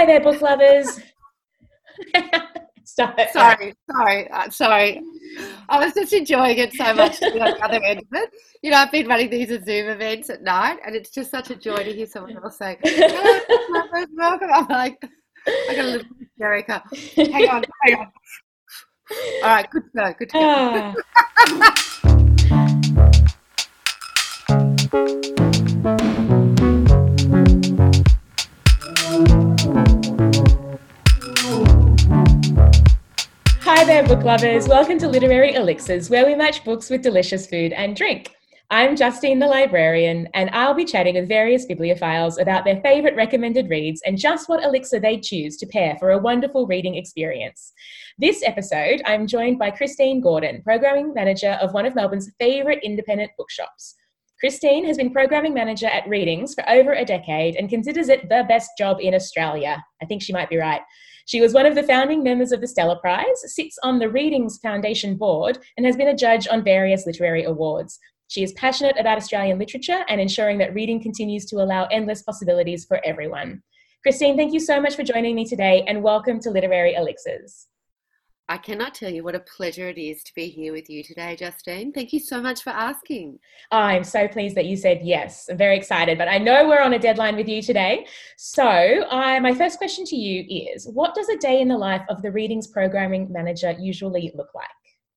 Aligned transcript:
Hi 0.00 0.06
there, 0.06 0.20
book 0.20 0.40
lovers. 0.40 0.98
Stop 2.84 3.18
it. 3.18 3.28
Sorry, 3.34 3.74
sorry, 3.94 4.30
uh, 4.30 4.48
sorry. 4.48 5.02
I 5.68 5.78
was 5.78 5.92
just 5.92 6.14
enjoying 6.14 6.56
it 6.56 6.72
so 6.72 6.94
much 6.94 7.22
on 7.22 7.34
the 7.34 7.62
other 7.62 7.84
end 7.84 7.98
of 8.00 8.06
it. 8.12 8.30
You 8.62 8.70
know, 8.70 8.78
I've 8.78 8.90
been 8.90 9.06
running 9.06 9.28
these 9.28 9.48
Zoom 9.48 9.90
events 9.90 10.30
at 10.30 10.40
night, 10.40 10.78
and 10.86 10.96
it's 10.96 11.10
just 11.10 11.30
such 11.30 11.50
a 11.50 11.54
joy 11.54 11.84
to 11.84 11.92
hear 11.92 12.06
someone 12.06 12.34
else 12.42 12.56
say, 12.56 12.78
welcome. 12.82 14.48
I'm 14.50 14.66
like, 14.68 14.96
I 15.46 15.74
got 15.74 15.84
a 15.84 15.88
little 15.88 16.08
hysterical. 16.18 16.80
Hang 17.16 17.48
on, 17.50 17.64
hang 17.82 17.96
on. 17.96 18.10
All 19.42 19.50
right, 19.50 19.70
good 19.70 19.82
to 19.82 19.90
go, 19.94 20.14
good 20.18 20.30
to 20.30 20.38
go. 20.38 20.94
Hi 24.92 25.34
there, 33.90 34.06
book 34.06 34.22
lovers. 34.22 34.68
Welcome 34.68 34.98
to 34.98 35.08
Literary 35.08 35.54
Elixirs, 35.54 36.08
where 36.08 36.24
we 36.24 36.36
match 36.36 36.62
books 36.62 36.90
with 36.90 37.02
delicious 37.02 37.48
food 37.48 37.72
and 37.72 37.96
drink. 37.96 38.32
I'm 38.70 38.94
Justine 38.94 39.40
the 39.40 39.48
librarian, 39.48 40.28
and 40.32 40.48
I'll 40.50 40.74
be 40.74 40.84
chatting 40.84 41.16
with 41.16 41.26
various 41.26 41.66
bibliophiles 41.66 42.40
about 42.40 42.64
their 42.64 42.80
favourite 42.82 43.16
recommended 43.16 43.68
reads 43.68 44.00
and 44.06 44.16
just 44.16 44.48
what 44.48 44.62
elixir 44.62 45.00
they 45.00 45.18
choose 45.18 45.56
to 45.56 45.66
pair 45.66 45.96
for 45.98 46.12
a 46.12 46.18
wonderful 46.18 46.68
reading 46.68 46.94
experience. 46.94 47.72
This 48.16 48.44
episode, 48.44 49.02
I'm 49.06 49.26
joined 49.26 49.58
by 49.58 49.72
Christine 49.72 50.20
Gordon, 50.20 50.62
programming 50.62 51.12
manager 51.12 51.58
of 51.60 51.74
one 51.74 51.84
of 51.84 51.96
Melbourne's 51.96 52.30
favourite 52.38 52.84
independent 52.84 53.32
bookshops. 53.36 53.96
Christine 54.38 54.86
has 54.86 54.98
been 54.98 55.12
programming 55.12 55.52
manager 55.52 55.88
at 55.88 56.08
Readings 56.08 56.54
for 56.54 56.62
over 56.70 56.92
a 56.92 57.04
decade 57.04 57.56
and 57.56 57.68
considers 57.68 58.08
it 58.08 58.28
the 58.28 58.44
best 58.48 58.70
job 58.78 58.98
in 59.00 59.16
Australia. 59.16 59.84
I 60.00 60.06
think 60.06 60.22
she 60.22 60.32
might 60.32 60.48
be 60.48 60.58
right. 60.58 60.80
She 61.30 61.40
was 61.40 61.54
one 61.54 61.64
of 61.64 61.76
the 61.76 61.84
founding 61.84 62.24
members 62.24 62.50
of 62.50 62.60
the 62.60 62.66
Stella 62.66 62.98
Prize, 62.98 63.24
sits 63.54 63.78
on 63.84 64.00
the 64.00 64.10
Readings 64.10 64.58
Foundation 64.58 65.16
board, 65.16 65.58
and 65.76 65.86
has 65.86 65.94
been 65.94 66.08
a 66.08 66.16
judge 66.16 66.48
on 66.48 66.64
various 66.64 67.06
literary 67.06 67.44
awards. 67.44 68.00
She 68.26 68.42
is 68.42 68.50
passionate 68.54 68.96
about 68.98 69.16
Australian 69.16 69.56
literature 69.56 70.04
and 70.08 70.20
ensuring 70.20 70.58
that 70.58 70.74
reading 70.74 71.00
continues 71.00 71.46
to 71.46 71.58
allow 71.58 71.84
endless 71.92 72.22
possibilities 72.22 72.84
for 72.84 73.00
everyone. 73.04 73.62
Christine, 74.02 74.36
thank 74.36 74.52
you 74.52 74.58
so 74.58 74.80
much 74.80 74.96
for 74.96 75.04
joining 75.04 75.36
me 75.36 75.44
today 75.44 75.84
and 75.86 76.02
welcome 76.02 76.40
to 76.40 76.50
Literary 76.50 76.94
Elixirs. 76.94 77.68
I 78.50 78.58
cannot 78.58 78.94
tell 78.94 79.10
you 79.10 79.22
what 79.22 79.36
a 79.36 79.40
pleasure 79.40 79.88
it 79.88 79.96
is 79.96 80.24
to 80.24 80.34
be 80.34 80.48
here 80.48 80.72
with 80.72 80.90
you 80.90 81.04
today, 81.04 81.36
Justine. 81.36 81.92
Thank 81.92 82.12
you 82.12 82.18
so 82.18 82.42
much 82.42 82.64
for 82.64 82.70
asking. 82.70 83.38
I'm 83.70 84.02
so 84.02 84.26
pleased 84.26 84.56
that 84.56 84.64
you 84.64 84.76
said 84.76 85.02
yes. 85.04 85.48
I'm 85.48 85.56
very 85.56 85.76
excited, 85.76 86.18
but 86.18 86.26
I 86.26 86.38
know 86.38 86.66
we're 86.66 86.82
on 86.82 86.94
a 86.94 86.98
deadline 86.98 87.36
with 87.36 87.46
you 87.46 87.62
today. 87.62 88.08
So, 88.36 88.64
I, 88.64 89.38
my 89.38 89.54
first 89.54 89.78
question 89.78 90.04
to 90.06 90.16
you 90.16 90.44
is 90.72 90.88
What 90.88 91.14
does 91.14 91.28
a 91.28 91.36
day 91.36 91.60
in 91.60 91.68
the 91.68 91.78
life 91.78 92.02
of 92.08 92.22
the 92.22 92.32
Readings 92.32 92.66
Programming 92.66 93.30
Manager 93.30 93.76
usually 93.78 94.32
look 94.34 94.52
like? 94.52 94.66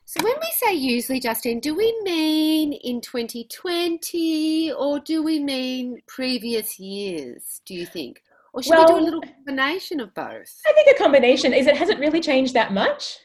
So, 0.06 0.24
when 0.24 0.36
we 0.40 0.52
say 0.64 0.76
usually, 0.76 1.20
Justine, 1.20 1.60
do 1.60 1.74
we 1.74 1.92
mean 2.04 2.74
in 2.74 3.02
2020 3.02 4.74
or 4.74 5.00
do 5.00 5.24
we 5.24 5.40
mean 5.40 6.04
previous 6.06 6.80
years, 6.80 7.62
do 7.66 7.74
you 7.74 7.88
think? 7.88 8.22
Or 8.54 8.62
should 8.62 8.72
well, 8.72 8.86
we 8.86 9.00
do 9.00 9.00
a 9.00 9.06
little 9.06 9.22
combination 9.22 10.00
of 10.00 10.14
both? 10.14 10.62
I 10.68 10.74
think 10.74 10.96
a 10.96 11.02
combination. 11.02 11.54
Is 11.54 11.66
it 11.66 11.76
has 11.76 11.90
it 11.90 12.00
really 12.00 12.22
changed 12.22 12.54
that 12.54 12.72
much? 12.72 13.18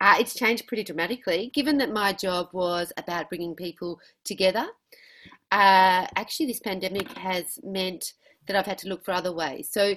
Uh, 0.00 0.16
it's 0.18 0.34
changed 0.34 0.66
pretty 0.66 0.82
dramatically. 0.82 1.50
Given 1.54 1.78
that 1.78 1.92
my 1.92 2.12
job 2.12 2.48
was 2.52 2.92
about 2.96 3.28
bringing 3.28 3.54
people 3.54 4.00
together, 4.24 4.66
uh, 5.52 6.06
actually, 6.16 6.46
this 6.46 6.60
pandemic 6.60 7.08
has 7.18 7.58
meant 7.62 8.14
that 8.46 8.56
I've 8.56 8.66
had 8.66 8.78
to 8.78 8.88
look 8.88 9.04
for 9.04 9.12
other 9.12 9.32
ways. 9.32 9.68
So, 9.70 9.94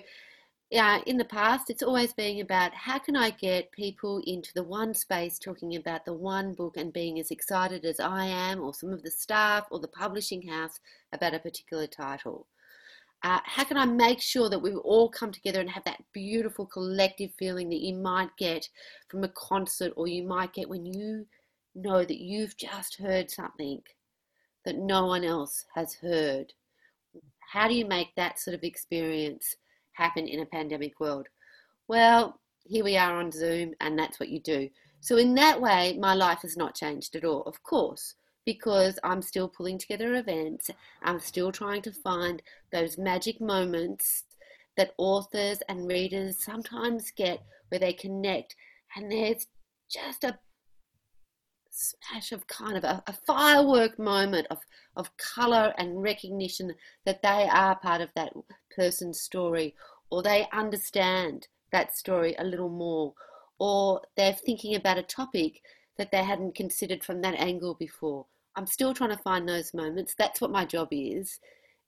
uh, 0.77 0.99
in 1.07 1.17
the 1.17 1.25
past, 1.25 1.69
it's 1.69 1.81
always 1.81 2.13
been 2.13 2.41
about 2.41 2.73
how 2.73 2.99
can 2.99 3.15
I 3.15 3.29
get 3.29 3.71
people 3.71 4.21
into 4.27 4.53
the 4.53 4.63
one 4.63 4.93
space 4.93 5.39
talking 5.39 5.77
about 5.77 6.03
the 6.03 6.13
one 6.13 6.53
book 6.53 6.75
and 6.75 6.91
being 6.91 7.19
as 7.19 7.31
excited 7.31 7.85
as 7.85 8.01
I 8.01 8.25
am, 8.25 8.61
or 8.61 8.73
some 8.73 8.91
of 8.91 9.01
the 9.01 9.11
staff, 9.11 9.65
or 9.71 9.79
the 9.79 9.87
publishing 9.87 10.45
house 10.45 10.79
about 11.13 11.33
a 11.33 11.39
particular 11.39 11.87
title. 11.87 12.47
Uh, 13.23 13.39
how 13.43 13.63
can 13.63 13.77
I 13.77 13.85
make 13.85 14.21
sure 14.21 14.49
that 14.49 14.61
we 14.61 14.73
all 14.73 15.09
come 15.09 15.31
together 15.31 15.59
and 15.59 15.69
have 15.69 15.83
that 15.85 16.03
beautiful 16.13 16.65
collective 16.65 17.31
feeling 17.37 17.69
that 17.69 17.81
you 17.81 17.95
might 17.95 18.29
get 18.37 18.69
from 19.09 19.23
a 19.23 19.29
concert 19.29 19.91
or 19.95 20.07
you 20.07 20.23
might 20.23 20.53
get 20.53 20.69
when 20.69 20.85
you 20.85 21.25
know 21.73 22.05
that 22.05 22.21
you've 22.21 22.55
just 22.57 22.97
heard 22.97 23.31
something 23.31 23.81
that 24.65 24.77
no 24.77 25.07
one 25.07 25.23
else 25.23 25.65
has 25.73 25.95
heard? 25.95 26.53
How 27.39 27.67
do 27.67 27.73
you 27.73 27.85
make 27.85 28.13
that 28.15 28.39
sort 28.39 28.53
of 28.53 28.63
experience 28.63 29.55
happen 29.93 30.27
in 30.27 30.41
a 30.41 30.45
pandemic 30.45 30.99
world? 30.99 31.27
Well, 31.87 32.39
here 32.65 32.83
we 32.83 32.97
are 32.97 33.17
on 33.17 33.31
Zoom, 33.31 33.73
and 33.79 33.97
that's 33.97 34.19
what 34.19 34.29
you 34.29 34.39
do. 34.39 34.69
So, 34.99 35.17
in 35.17 35.33
that 35.35 35.61
way, 35.61 35.97
my 35.99 36.13
life 36.13 36.39
has 36.41 36.57
not 36.57 36.75
changed 36.75 37.15
at 37.15 37.23
all, 37.23 37.43
of 37.43 37.63
course 37.63 38.15
because 38.47 38.97
I'm 39.03 39.21
still 39.21 39.49
pulling 39.49 39.77
together 39.77 40.15
events. 40.15 40.69
I'm 41.03 41.19
still 41.19 41.51
trying 41.51 41.81
to 41.81 41.91
find 41.91 42.41
those 42.71 42.97
magic 42.97 43.41
moments 43.41 44.23
that 44.77 44.93
authors 44.97 45.59
and 45.67 45.85
readers 45.85 46.45
sometimes 46.45 47.11
get 47.11 47.41
where 47.67 47.79
they 47.79 47.91
connect 47.91 48.55
and 48.95 49.11
there's 49.11 49.47
just 49.91 50.23
a 50.23 50.39
smash 51.69 52.31
of 52.31 52.47
kind 52.47 52.77
of 52.77 52.85
a, 52.85 53.03
a, 53.07 53.13
firework 53.27 53.99
moment 53.99 54.47
of, 54.49 54.59
of 54.95 55.15
color 55.17 55.73
and 55.77 56.01
recognition 56.01 56.73
that 57.05 57.21
they 57.21 57.49
are 57.51 57.75
part 57.75 57.99
of 57.99 58.09
that 58.15 58.31
person's 58.73 59.19
story 59.19 59.75
or 60.09 60.23
they 60.23 60.47
understand 60.53 61.47
that 61.73 61.97
story 61.97 62.33
a 62.39 62.45
little 62.45 62.69
more 62.69 63.13
or 63.59 64.01
they're 64.15 64.31
thinking 64.31 64.73
about 64.75 64.97
a 64.97 65.03
topic 65.03 65.61
that 65.97 66.11
they 66.11 66.23
hadn't 66.23 66.55
considered 66.55 67.03
from 67.03 67.21
that 67.21 67.35
angle 67.35 67.73
before 67.73 68.25
I'm 68.57 68.65
still 68.65 68.93
trying 68.95 69.11
to 69.15 69.23
find 69.23 69.47
those 69.47 69.73
moments. 69.75 70.15
That's 70.17 70.41
what 70.41 70.51
my 70.51 70.65
job 70.65 70.87
is. 70.91 71.39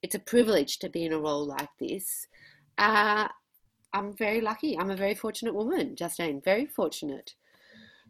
It's 0.03 0.13
a 0.13 0.19
privilege 0.19 0.77
to 0.79 0.89
be 0.89 1.03
in 1.03 1.13
a 1.13 1.19
role 1.19 1.45
like 1.45 1.69
this. 1.79 2.27
Uh, 2.77 3.27
I'm 3.91 4.15
very 4.15 4.39
lucky. 4.39 4.77
I'm 4.77 4.91
a 4.91 4.95
very 4.95 5.15
fortunate 5.15 5.55
woman, 5.55 5.95
Justine, 5.95 6.41
very 6.45 6.67
fortunate. 6.67 7.33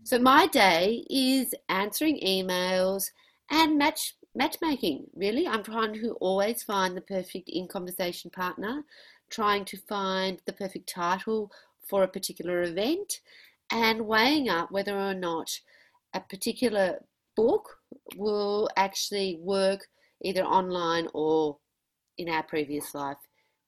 So 0.03 0.19
my 0.19 0.45
day 0.47 1.05
is 1.09 1.55
answering 1.69 2.19
emails 2.19 3.11
and 3.49 3.77
match 3.77 4.15
matchmaking. 4.35 5.07
Really, 5.15 5.47
I'm 5.47 5.63
trying 5.63 5.93
to 5.93 6.11
always 6.19 6.61
find 6.61 6.95
the 6.95 7.01
perfect 7.01 7.49
in 7.49 7.67
conversation 7.67 8.29
partner, 8.29 8.83
trying 9.29 9.65
to 9.65 9.77
find 9.77 10.41
the 10.45 10.53
perfect 10.53 10.89
title 10.89 11.49
for 11.87 12.03
a 12.03 12.07
particular 12.07 12.61
event, 12.61 13.21
and 13.71 14.05
weighing 14.05 14.49
up 14.49 14.69
whether 14.69 14.97
or 14.97 15.13
not 15.13 15.59
a 16.13 16.19
particular 16.19 16.99
book 17.35 17.78
will 18.15 18.69
actually 18.75 19.39
work 19.41 19.87
either 20.23 20.43
online 20.43 21.07
or 21.13 21.57
in 22.17 22.29
our 22.29 22.43
previous 22.43 22.93
life 22.93 23.17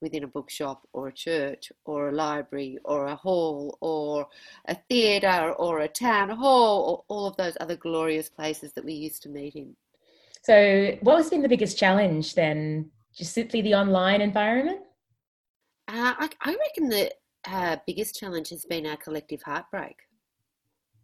within 0.02 0.24
a 0.24 0.28
bookshop 0.28 0.88
or 0.94 1.08
a 1.08 1.14
church 1.14 1.72
or 1.86 2.09
a 2.09 2.12
library 2.12 2.78
or 2.84 3.08
a 3.08 3.16
hall 3.16 3.78
or 3.82 4.28
a 4.68 4.76
theatre 4.90 5.54
or 5.54 5.82
a 5.82 5.88
town 5.88 6.30
hall 6.30 6.82
or 6.82 7.04
all 7.08 7.28
of 7.28 7.38
those 7.38 7.56
other 7.59 7.76
glorious 7.76 8.28
places 8.28 8.74
that 8.74 8.84
we 8.84 8.94
used 8.94 9.22
to 9.22 9.30
meet 9.30 9.56
in. 9.56 9.76
So, 10.44 10.98
what 11.02 11.18
has 11.18 11.30
been 11.30 11.44
the 11.44 11.50
biggest 11.50 11.78
challenge 11.78 12.34
then? 12.34 12.90
Just 13.16 13.34
simply 13.34 13.62
the 13.62 13.76
online 13.76 14.22
environment? 14.22 14.82
Uh, 15.88 16.14
I, 16.18 16.30
I, 16.42 16.56
reckon 16.56 16.90
the 16.90 17.12
uh, 17.48 17.78
biggest 17.86 18.18
challenge 18.20 18.50
has 18.50 18.66
been 18.66 18.88
our 18.88 18.98
collective 18.98 19.44
heartbreak, 19.44 19.98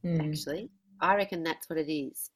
mm. 0.04 0.28
actually. 0.28 0.72
I 1.02 1.16
reckon 1.16 1.44
that's 1.44 1.70
what 1.70 1.78
it 1.78 1.92
is. 1.92 2.32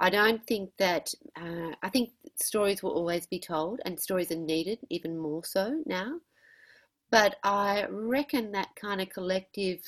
I 0.00 0.08
don't 0.08 0.44
think 0.46 0.70
that, 0.78 1.12
uh, 1.36 1.72
I 1.82 1.90
think 1.90 2.12
stories 2.34 2.82
will 2.82 2.92
always 2.92 3.26
be 3.26 3.38
told 3.38 3.80
and 3.84 4.00
stories 4.00 4.32
are 4.32 4.36
needed 4.36 4.78
even 4.88 5.18
more 5.18 5.44
so 5.44 5.82
now. 5.84 6.20
But 7.10 7.36
I 7.44 7.86
reckon 7.90 8.52
that 8.52 8.74
kind 8.76 9.02
of 9.02 9.10
collective 9.10 9.82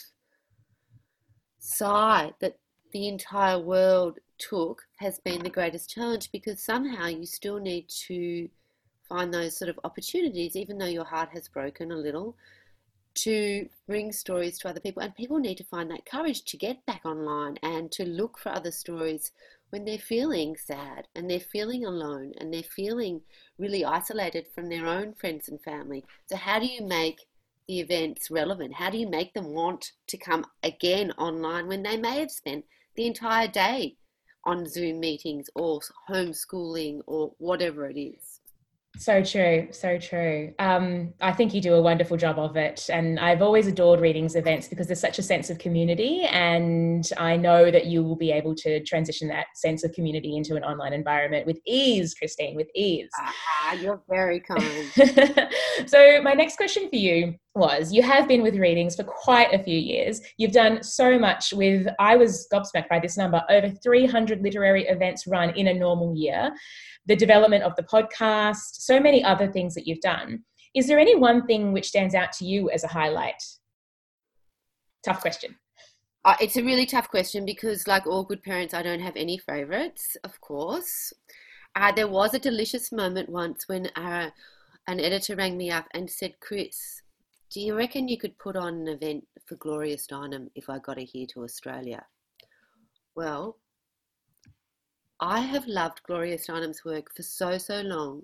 sigh 1.59 2.33
that 2.41 2.59
the 2.93 3.09
entire 3.09 3.59
world 3.59 4.19
took 4.37 4.83
has 4.97 5.19
been 5.21 5.43
the 5.43 5.49
greatest 5.49 5.89
challenge 5.89 6.31
because 6.31 6.63
somehow 6.63 7.07
you 7.07 7.25
still 7.25 7.59
need 7.59 7.89
to 7.89 8.51
find 9.09 9.33
those 9.33 9.57
sort 9.57 9.71
of 9.71 9.81
opportunities, 9.85 10.57
even 10.57 10.77
though 10.77 10.85
your 10.85 11.05
heart 11.05 11.31
has 11.31 11.49
broken 11.49 11.91
a 11.91 11.97
little, 11.97 12.37
to 13.15 13.69
bring 13.87 14.13
stories 14.13 14.59
to 14.59 14.69
other 14.69 14.81
people. 14.81 15.03
And 15.03 15.15
people 15.15 15.39
need 15.39 15.59
to 15.59 15.65
find 15.65 15.91
that 15.91 16.05
courage 16.05 16.45
to 16.45 16.57
get 16.59 16.85
back 16.85 17.03
online 17.07 17.57
and 17.63 17.91
to 17.93 18.05
look 18.05 18.39
for 18.39 18.51
other 18.51 18.71
stories 18.71 19.33
when 19.73 19.87
they're 19.87 19.97
feeling 19.97 20.55
sad 20.55 21.09
and 21.15 21.31
they're 21.31 21.41
feeling 21.41 21.87
alone 21.87 22.35
and 22.37 22.53
they're 22.53 22.63
feeling 22.63 23.23
really 23.57 23.83
isolated 23.83 24.47
from 24.55 24.69
their 24.69 24.87
own 24.87 25.15
friends 25.15 25.49
and 25.49 25.63
family. 25.63 26.05
So, 26.27 26.37
how 26.37 26.59
do 26.59 26.67
you 26.67 26.83
make 26.83 27.21
the 27.67 27.81
events 27.81 28.31
relevant? 28.31 28.75
How 28.75 28.91
do 28.91 28.99
you 28.99 29.09
make 29.09 29.33
them 29.33 29.55
want 29.55 29.93
to 30.09 30.19
come 30.19 30.45
again 30.63 31.11
online 31.13 31.69
when 31.69 31.83
they 31.83 31.97
may 31.97 32.21
have 32.21 32.31
spent 32.31 32.67
the 32.97 33.07
entire 33.07 33.49
day 33.49 33.97
on 34.45 34.69
Zoom 34.69 35.01
meetings 35.01 35.49
or 35.55 35.81
homeschooling 36.07 37.01
or 37.07 37.33
whatever 37.39 37.89
it 37.89 37.99
is? 37.99 38.32
So 38.99 39.23
true, 39.23 39.69
so 39.71 39.99
true. 39.99 40.53
Um, 40.59 41.15
I 41.21 41.33
think 41.33 41.55
you 41.55 41.61
do 41.61 41.75
a 41.75 41.83
wonderful 41.83 42.17
job 42.17 42.39
of 42.39 42.57
it. 42.57 42.89
And 42.93 43.19
I've 43.19 43.41
always 43.41 43.67
adored 43.67 44.01
readings 44.01 44.37
events 44.37 44.69
because 44.69 44.87
there's 44.87 45.01
such 45.01 45.19
a 45.19 45.23
sense 45.23 45.49
of 45.49 45.59
community. 45.59 46.23
And 46.31 47.09
I 47.17 47.37
know 47.37 47.71
that 47.71 47.87
you 47.87 48.05
will 48.05 48.17
be 48.17 48.31
able 48.31 48.55
to 48.57 48.83
transition 48.85 49.29
that 49.29 49.47
sense 49.55 49.83
of 49.83 49.93
community 49.93 50.37
into 50.37 50.57
an 50.57 50.63
online 50.63 50.93
environment 50.93 51.47
with 51.47 51.59
ease, 51.67 52.15
Christine, 52.15 52.55
with 52.55 52.69
ease. 52.75 53.11
Ah, 53.19 53.75
you're 53.75 54.03
very 54.09 54.41
kind. 54.41 54.91
so, 55.87 56.21
my 56.23 56.35
next 56.35 56.57
question 56.57 56.89
for 56.91 56.97
you 56.97 57.35
was 57.55 57.93
you 57.93 58.03
have 58.03 58.27
been 58.27 58.43
with 58.43 58.57
readings 58.57 58.97
for 58.97 59.05
quite 59.05 59.53
a 59.53 59.63
few 59.63 59.79
years. 59.79 60.21
You've 60.39 60.53
done 60.53 60.83
so 60.83 61.19
much 61.19 61.53
with, 61.53 61.87
I 61.99 62.17
was 62.17 62.47
gobsmacked 62.53 62.89
by 62.89 62.99
this 62.99 63.17
number, 63.17 63.43
over 63.51 63.69
300 63.69 64.43
literary 64.43 64.87
events 64.87 65.27
run 65.27 65.51
in 65.51 65.69
a 65.69 65.75
normal 65.75 66.15
year 66.17 66.53
the 67.07 67.17
development 67.17 67.65
of 67.65 67.75
the 67.77 67.83
podcast, 67.83 68.75
so 68.75 69.01
many 69.01 69.25
other 69.25 69.51
things 69.51 69.75
that 69.75 69.87
you've 69.87 70.01
done. 70.01 70.45
Is 70.75 70.87
there 70.87 70.99
any 70.99 71.17
one 71.17 71.47
thing 71.47 71.73
which 71.73 71.89
stands 71.89 72.15
out 72.15 72.33
to 72.35 72.45
you 72.45 72.71
as 72.71 72.85
a 72.85 72.89
highlight? 72.89 73.43
Tough 75.05 75.21
question. 75.21 75.57
Uh, 76.25 76.37
it's 76.41 76.57
a 76.57 76.63
really 76.63 76.87
tough 76.87 77.09
question 77.09 77.45
because, 77.45 77.89
like 77.89 78.07
all 78.07 78.23
good 78.23 78.43
parents, 78.43 78.73
I 78.73 78.83
don't 78.83 79.01
have 79.01 79.17
any 79.17 79.37
favorites, 79.37 80.17
of 80.23 80.41
course. 80.41 81.13
Uh, 81.75 81.91
there 81.91 82.07
was 82.07 82.35
a 82.35 82.39
delicious 82.39 82.93
moment 82.93 83.29
once 83.29 83.67
when 83.67 83.87
uh, 83.97 84.31
an 84.87 85.01
editor 85.01 85.35
rang 85.35 85.57
me 85.57 85.71
up 85.71 85.87
and 85.93 86.09
said, 86.09 86.35
Chris, 86.41 87.02
do 87.53 87.61
you 87.61 87.77
reckon 87.77 88.09
you 88.09 88.17
could 88.17 88.39
put 88.39 88.57
on 88.57 88.75
an 88.75 88.89
event 88.89 89.27
for 89.47 89.57
Gloria 89.57 89.99
Steinem 89.99 90.49
if 90.55 90.71
I 90.71 90.79
got 90.79 90.97
her 90.99 91.05
here 91.07 91.27
to 91.35 91.45
Australia? 91.45 92.03
Well, 93.15 93.59
I 95.21 95.41
have 95.41 95.67
loved 95.67 96.03
Gloria 96.05 96.39
Steinem's 96.39 96.83
work 96.83 97.15
for 97.15 97.23
so, 97.23 97.59
so 97.59 97.83
long, 97.83 98.23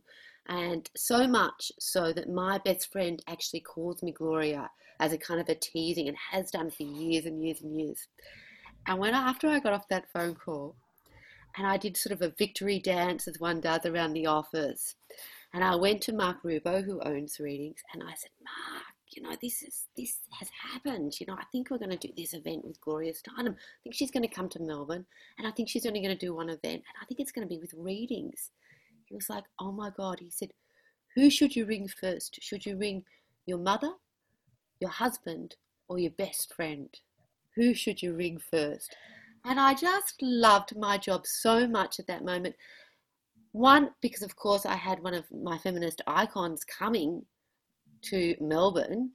and 0.48 0.88
so 0.96 1.28
much 1.28 1.70
so 1.78 2.10
that 2.14 2.30
my 2.30 2.56
best 2.64 2.90
friend 2.90 3.22
actually 3.28 3.60
calls 3.60 4.02
me 4.02 4.12
Gloria 4.12 4.70
as 4.98 5.12
a 5.12 5.18
kind 5.18 5.40
of 5.40 5.48
a 5.50 5.54
teasing 5.54 6.08
and 6.08 6.16
has 6.32 6.50
done 6.50 6.70
for 6.70 6.84
years 6.84 7.26
and 7.26 7.44
years 7.44 7.60
and 7.60 7.78
years. 7.78 8.08
And 8.86 8.98
when 8.98 9.12
after 9.12 9.46
I 9.48 9.60
got 9.60 9.74
off 9.74 9.88
that 9.88 10.10
phone 10.10 10.36
call, 10.36 10.74
and 11.58 11.66
I 11.66 11.76
did 11.76 11.98
sort 11.98 12.14
of 12.14 12.22
a 12.22 12.34
victory 12.38 12.78
dance 12.78 13.28
as 13.28 13.38
one 13.38 13.60
does 13.60 13.84
around 13.84 14.14
the 14.14 14.26
office, 14.26 14.94
and 15.52 15.62
I 15.62 15.76
went 15.76 16.00
to 16.02 16.14
Mark 16.14 16.42
Rubbo, 16.42 16.82
who 16.82 17.00
owns 17.02 17.38
Readings, 17.38 17.80
and 17.92 18.02
I 18.02 18.14
said, 18.14 18.30
Mark, 18.42 18.87
you 19.12 19.22
know, 19.22 19.34
this 19.40 19.62
is 19.62 19.86
this 19.96 20.18
has 20.38 20.48
happened. 20.72 21.18
You 21.18 21.26
know, 21.26 21.34
I 21.34 21.44
think 21.50 21.70
we're 21.70 21.78
going 21.78 21.96
to 21.96 22.08
do 22.08 22.12
this 22.16 22.34
event 22.34 22.64
with 22.64 22.80
Gloria 22.80 23.12
Steinem. 23.12 23.54
I 23.54 23.80
think 23.82 23.94
she's 23.94 24.10
going 24.10 24.22
to 24.22 24.34
come 24.34 24.48
to 24.50 24.62
Melbourne, 24.62 25.06
and 25.38 25.46
I 25.46 25.50
think 25.50 25.68
she's 25.68 25.86
only 25.86 26.00
going 26.00 26.16
to 26.16 26.26
do 26.26 26.34
one 26.34 26.48
event, 26.48 26.62
and 26.74 26.96
I 27.00 27.04
think 27.06 27.20
it's 27.20 27.32
going 27.32 27.46
to 27.46 27.54
be 27.54 27.60
with 27.60 27.74
readings. 27.74 28.50
He 29.06 29.14
was 29.14 29.30
like, 29.30 29.44
"Oh 29.58 29.72
my 29.72 29.90
God!" 29.96 30.18
He 30.20 30.30
said, 30.30 30.50
"Who 31.14 31.30
should 31.30 31.56
you 31.56 31.66
ring 31.66 31.88
first? 31.88 32.38
Should 32.42 32.66
you 32.66 32.76
ring 32.76 33.04
your 33.46 33.58
mother, 33.58 33.92
your 34.80 34.90
husband, 34.90 35.56
or 35.88 35.98
your 35.98 36.12
best 36.12 36.54
friend? 36.54 36.88
Who 37.56 37.74
should 37.74 38.02
you 38.02 38.14
ring 38.14 38.38
first? 38.38 38.94
And 39.44 39.58
I 39.58 39.74
just 39.74 40.20
loved 40.20 40.76
my 40.76 40.98
job 40.98 41.26
so 41.26 41.66
much 41.66 41.98
at 41.98 42.06
that 42.06 42.24
moment. 42.24 42.54
One, 43.52 43.90
because 44.02 44.22
of 44.22 44.36
course 44.36 44.66
I 44.66 44.76
had 44.76 45.02
one 45.02 45.14
of 45.14 45.24
my 45.32 45.58
feminist 45.58 46.02
icons 46.06 46.64
coming 46.64 47.24
to 48.02 48.36
Melbourne, 48.40 49.12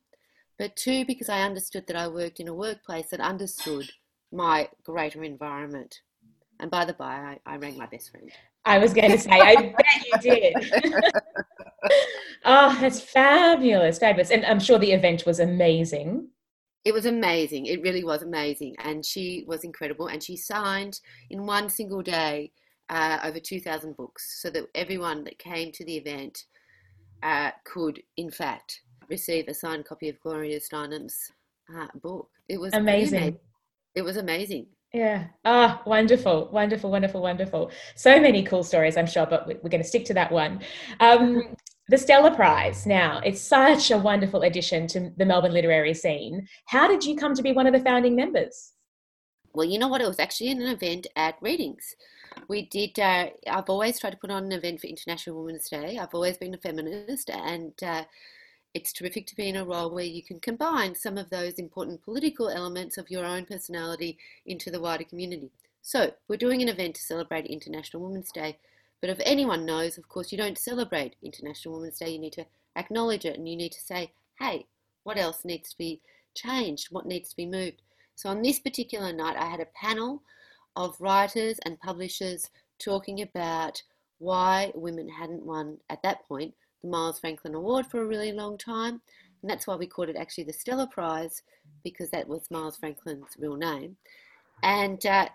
but 0.59 0.75
two, 0.75 1.06
because 1.06 1.30
I 1.30 1.41
understood 1.41 1.88
that 1.88 1.95
I 1.95 2.07
worked 2.07 2.39
in 2.39 2.47
a 2.47 2.53
workplace 2.53 3.07
that 3.09 3.19
understood 3.19 3.89
my 4.31 4.69
greater 4.83 5.24
environment. 5.24 6.01
And 6.59 6.69
by 6.69 6.85
the 6.85 6.94
by, 6.94 7.06
I, 7.06 7.39
I 7.45 7.57
rang 7.57 7.77
my 7.77 7.88
best 7.88 8.12
friend. 8.12 8.31
I 8.65 8.77
was 8.77 8.94
going 8.94 9.12
to 9.12 9.18
say, 9.18 9.31
I 9.31 9.56
bet 9.77 10.24
you 10.24 10.31
did. 10.31 10.56
oh, 12.45 12.77
that's 12.80 13.01
fabulous, 13.01 14.00
fabulous. 14.00 14.31
And 14.31 14.45
I'm 14.45 14.59
sure 14.59 14.80
the 14.80 14.91
event 14.91 15.25
was 15.25 15.39
amazing. 15.39 16.29
It 16.86 16.94
was 16.94 17.06
amazing. 17.06 17.65
It 17.65 17.81
really 17.81 18.03
was 18.03 18.21
amazing. 18.21 18.75
And 18.79 19.06
she 19.06 19.44
was 19.47 19.63
incredible. 19.63 20.07
And 20.07 20.24
she 20.24 20.38
signed 20.38 21.00
in 21.29 21.45
one 21.45 21.69
single 21.69 22.01
day 22.01 22.51
uh, 22.89 23.19
over 23.24 23.39
2,000 23.39 23.95
books 23.95 24.41
so 24.41 24.50
that 24.51 24.68
everyone 24.75 25.24
that 25.25 25.39
came 25.39 25.71
to 25.74 25.86
the 25.86 25.97
event 25.97 26.45
uh, 27.24 27.52
could, 27.64 28.02
in 28.18 28.30
fact, 28.30 28.81
receive 29.10 29.48
a 29.48 29.54
signed 29.54 29.86
copy 29.86 30.10
of 30.10 30.20
Gloria 30.20 30.60
Steinem's 30.60 31.31
uh, 31.75 31.88
book. 32.02 32.30
It 32.50 32.60
was 32.60 32.74
amazing. 32.74 33.18
amazing. 33.18 33.40
It 33.96 34.02
was 34.02 34.18
amazing. 34.18 34.68
Yeah. 34.94 35.25
Ah, 35.44 35.81
wonderful, 35.88 36.50
wonderful, 36.52 36.92
wonderful, 36.92 37.22
wonderful. 37.22 37.72
So 37.96 38.20
many 38.20 38.44
cool 38.44 38.64
stories, 38.64 38.96
I'm 38.96 39.08
sure, 39.08 39.25
but 39.25 39.48
we're 39.48 39.70
going 39.70 39.81
to 39.81 39.88
stick 39.88 40.06
to 40.06 40.14
that 40.14 40.31
one. 40.31 40.62
Um, 41.00 41.56
the 41.90 41.98
Stella 41.98 42.34
Prize. 42.36 42.86
Now, 42.86 43.20
it's 43.25 43.42
such 43.42 43.90
a 43.92 43.98
wonderful 43.98 44.44
addition 44.44 44.88
to 44.88 45.12
the 45.18 45.25
Melbourne 45.25 45.54
literary 45.54 45.94
scene. 45.94 46.48
How 46.68 46.88
did 46.88 47.04
you 47.04 47.16
come 47.16 47.34
to 47.34 47.42
be 47.42 47.54
one 47.54 47.68
of 47.68 47.74
the 47.74 47.80
founding 47.80 48.16
members? 48.16 48.74
Well, 49.54 49.66
you 49.66 49.80
know 49.80 49.88
what? 49.88 50.02
It 50.02 50.08
was 50.08 50.20
actually 50.20 50.50
in 50.50 50.62
an 50.62 50.70
event 50.70 51.08
at 51.16 51.36
Readings 51.42 51.96
we 52.47 52.63
did. 52.63 52.97
Uh, 53.00 53.27
I've 53.47 53.69
always 53.69 54.00
tried 54.00 54.12
to 54.12 54.18
put 54.18 54.31
on 54.31 54.45
an 54.45 54.51
event 54.51 54.81
for 54.81 54.88
International 54.88 55.44
Women's 55.44 55.69
Day. 55.69 55.97
I've 55.97 56.13
always 56.13 56.38
been 56.38 56.53
a 56.53 56.57
feminist, 56.57 57.30
and 57.30 57.74
uh, 57.83 58.03
it's 58.74 58.94
terrific 58.94 59.27
to 59.27 59.35
be 59.35 59.50
in 59.50 59.56
a 59.56 59.65
role 59.65 59.91
where 59.91 60.03
you 60.03 60.24
can 60.24 60.39
combine 60.39 60.95
some 60.95 61.18
of 61.18 61.30
those 61.30 61.56
important 61.56 62.03
political 62.03 62.50
elements 62.50 62.97
of 62.97 63.09
your 63.09 63.25
own 63.25 63.45
personality 63.45 64.18
into 64.45 64.71
the 64.71 64.80
wider 64.80 65.03
community. 65.03 65.51
So, 65.81 66.12
we're 66.27 66.38
doing 66.38 66.62
an 66.62 66.69
event 66.69 66.95
to 66.95 67.01
celebrate 67.01 67.45
International 67.45 68.03
Women's 68.03 68.31
Day. 68.31 68.57
But 69.01 69.09
if 69.09 69.19
anyone 69.25 69.65
knows, 69.65 69.97
of 69.97 70.07
course, 70.07 70.31
you 70.31 70.38
don't 70.38 70.57
celebrate 70.57 71.18
International 71.21 71.75
Women's 71.75 72.00
Day, 72.00 72.12
you 72.12 72.19
need 72.19 72.33
to 72.33 72.45
acknowledge 72.75 73.25
it 73.25 73.38
and 73.38 73.47
you 73.50 73.57
need 73.57 73.74
to 73.74 73.81
say, 73.81 74.13
hey, 74.39 74.65
what 75.03 75.18
else 75.18 75.44
needs 75.44 75.71
to 75.71 75.77
be 75.77 76.01
changed? 76.36 76.88
What 76.89 77.06
needs 77.06 77.29
to 77.29 77.36
be 77.36 77.45
moved? 77.45 77.81
So, 78.15 78.29
on 78.29 78.41
this 78.41 78.59
particular 78.59 79.12
night, 79.12 79.36
I 79.38 79.50
had 79.50 79.59
a 79.59 79.68
panel 79.75 80.24
of 80.75 81.00
writers 81.00 81.60
and 81.66 81.80
publishers 81.80 82.50
talking 82.80 83.22
about 83.22 83.81
why 84.20 84.72
women 84.75 85.10
hadn't 85.10 85.46
won 85.46 85.78
at 85.90 86.02
that 86.04 86.28
point 86.28 86.54
the 86.81 86.90
Miles 86.90 87.20
Franklin 87.20 87.56
Award 87.56 87.88
for 87.88 88.02
a 88.02 88.06
really 88.06 88.31
long 88.31 88.58
time. 88.58 89.02
And 89.42 89.50
that's 89.50 89.68
why 89.68 89.75
we 89.75 89.88
called 89.88 90.10
it 90.10 90.16
actually 90.16 90.46
the 90.46 90.54
Stella 90.54 90.88
Prize, 90.88 91.42
because 91.84 92.10
that 92.12 92.28
was 92.28 92.50
Miles 92.50 92.78
Franklin's 92.78 93.36
real 93.38 93.58
name. 93.58 93.98
And 94.64 95.06
uh, 95.06 95.28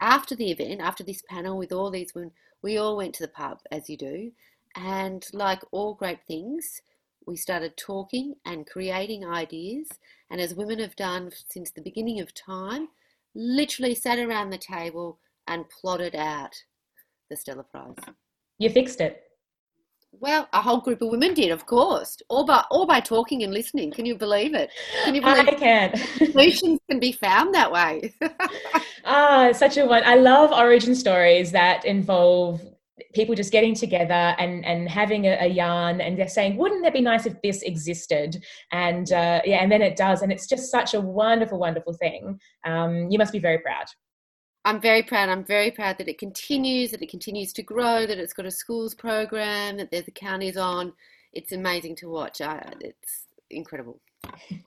after 0.00 0.34
the 0.34 0.50
event, 0.50 0.80
after 0.80 1.02
this 1.02 1.22
panel 1.28 1.56
with 1.56 1.72
all 1.72 1.90
these 1.90 2.14
women, 2.14 2.32
we 2.62 2.76
all 2.76 2.96
went 2.96 3.14
to 3.14 3.22
the 3.22 3.28
pub, 3.28 3.60
as 3.70 3.88
you 3.88 3.96
do. 3.96 4.30
And 4.76 5.26
like 5.32 5.62
all 5.70 5.94
great 5.94 6.20
things, 6.26 6.82
we 7.26 7.36
started 7.36 7.76
talking 7.76 8.34
and 8.44 8.66
creating 8.66 9.26
ideas. 9.26 9.88
And 10.30 10.40
as 10.40 10.54
women 10.54 10.78
have 10.78 10.96
done 10.96 11.30
since 11.48 11.70
the 11.70 11.80
beginning 11.80 12.20
of 12.20 12.34
time, 12.34 12.88
literally 13.36 13.94
sat 13.94 14.18
around 14.18 14.50
the 14.50 14.58
table 14.58 15.20
and 15.46 15.64
plotted 15.68 16.16
out 16.16 16.54
the 17.30 17.36
Stella 17.36 17.64
Prize. 17.64 17.94
You 18.58 18.70
fixed 18.70 19.00
it. 19.00 19.22
Well, 20.18 20.48
a 20.54 20.62
whole 20.62 20.80
group 20.80 21.02
of 21.02 21.10
women 21.10 21.34
did, 21.34 21.50
of 21.50 21.66
course, 21.66 22.16
all 22.30 22.46
by 22.46 22.64
all 22.70 22.86
by 22.86 23.00
talking 23.00 23.42
and 23.42 23.52
listening. 23.52 23.90
Can 23.90 24.06
you 24.06 24.16
believe 24.16 24.54
it? 24.54 24.70
Can 25.04 25.14
you 25.14 25.20
believe 25.20 25.46
I 25.46 25.52
can. 25.52 25.96
Solutions 26.16 26.80
can 26.88 26.98
be 26.98 27.12
found 27.12 27.54
that 27.54 27.70
way. 27.70 28.14
ah, 29.04 29.52
such 29.52 29.76
a 29.76 29.84
one. 29.84 30.02
I 30.06 30.14
love 30.14 30.52
origin 30.52 30.94
stories 30.94 31.52
that 31.52 31.84
involve 31.84 32.62
people 33.14 33.34
just 33.34 33.52
getting 33.52 33.74
together 33.74 34.34
and 34.38 34.64
and 34.64 34.88
having 34.88 35.26
a, 35.26 35.36
a, 35.40 35.46
yarn 35.46 36.00
and 36.00 36.18
they're 36.18 36.28
saying 36.28 36.56
wouldn't 36.56 36.84
it 36.84 36.92
be 36.92 37.00
nice 37.00 37.26
if 37.26 37.40
this 37.42 37.62
existed? 37.62 38.42
And 38.72 39.12
uh, 39.12 39.42
yeah 39.44 39.58
and 39.62 39.70
then 39.70 39.82
it 39.82 39.96
does 39.96 40.22
and 40.22 40.32
it's 40.32 40.46
just 40.46 40.70
such 40.70 40.94
a 40.94 41.00
wonderful 41.00 41.58
wonderful 41.58 41.92
thing. 41.94 42.38
Um, 42.64 43.10
you 43.10 43.18
must 43.18 43.32
be 43.32 43.38
very 43.38 43.58
proud. 43.58 43.86
I'm 44.64 44.80
very 44.80 45.02
proud. 45.02 45.28
I'm 45.28 45.44
very 45.44 45.70
proud 45.70 45.98
that 45.98 46.08
it 46.08 46.18
continues 46.18 46.90
that 46.90 47.02
it 47.02 47.10
continues 47.10 47.52
to 47.54 47.62
grow 47.62 48.06
that 48.06 48.18
it's 48.18 48.32
got 48.32 48.46
a 48.46 48.50
schools 48.50 48.94
program 48.94 49.76
that 49.76 49.90
there's 49.90 50.06
the 50.06 50.10
counties 50.10 50.56
on. 50.56 50.92
It's 51.32 51.52
amazing 51.52 51.96
to 51.96 52.08
watch. 52.08 52.40
Uh, 52.40 52.60
it's 52.80 53.26
incredible 53.50 54.00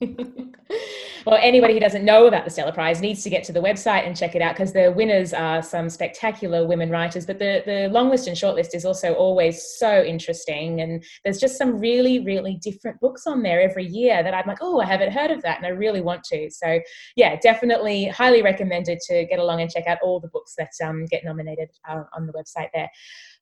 well, 1.26 1.38
anybody 1.40 1.74
who 1.74 1.80
doesn't 1.80 2.04
know 2.04 2.26
about 2.26 2.44
the 2.44 2.50
Stella 2.50 2.72
Prize 2.72 3.00
needs 3.00 3.22
to 3.24 3.30
get 3.30 3.44
to 3.44 3.52
the 3.52 3.60
website 3.60 4.06
and 4.06 4.16
check 4.16 4.34
it 4.34 4.42
out 4.42 4.54
because 4.54 4.72
the 4.72 4.92
winners 4.92 5.32
are 5.32 5.62
some 5.62 5.88
spectacular 5.88 6.66
women 6.66 6.90
writers. 6.90 7.26
But 7.26 7.38
the, 7.38 7.62
the 7.66 7.88
long 7.88 8.10
list 8.10 8.26
and 8.26 8.36
short 8.36 8.54
list 8.54 8.74
is 8.74 8.84
also 8.84 9.14
always 9.14 9.62
so 9.62 10.02
interesting. 10.02 10.80
And 10.80 11.04
there's 11.24 11.38
just 11.38 11.58
some 11.58 11.78
really, 11.78 12.20
really 12.20 12.58
different 12.62 13.00
books 13.00 13.26
on 13.26 13.42
there 13.42 13.60
every 13.60 13.86
year 13.86 14.22
that 14.22 14.34
I'm 14.34 14.46
like, 14.46 14.58
oh, 14.60 14.80
I 14.80 14.86
haven't 14.86 15.12
heard 15.12 15.30
of 15.30 15.42
that. 15.42 15.58
And 15.58 15.66
I 15.66 15.70
really 15.70 16.00
want 16.00 16.24
to. 16.24 16.50
So, 16.50 16.80
yeah, 17.16 17.36
definitely 17.36 18.06
highly 18.06 18.42
recommended 18.42 19.00
to 19.08 19.24
get 19.26 19.38
along 19.38 19.60
and 19.60 19.70
check 19.70 19.86
out 19.86 19.98
all 20.02 20.20
the 20.20 20.28
books 20.28 20.54
that 20.58 20.70
um, 20.84 21.06
get 21.06 21.24
nominated 21.24 21.68
uh, 21.88 22.02
on 22.14 22.26
the 22.26 22.32
website 22.32 22.68
there. 22.74 22.90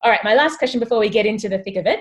All 0.02 0.10
right, 0.10 0.22
my 0.25 0.34
last 0.34 0.58
question 0.58 0.80
before 0.80 0.98
we 0.98 1.08
get 1.08 1.26
into 1.26 1.48
the 1.48 1.58
thick 1.58 1.76
of 1.76 1.87
it 1.87 2.00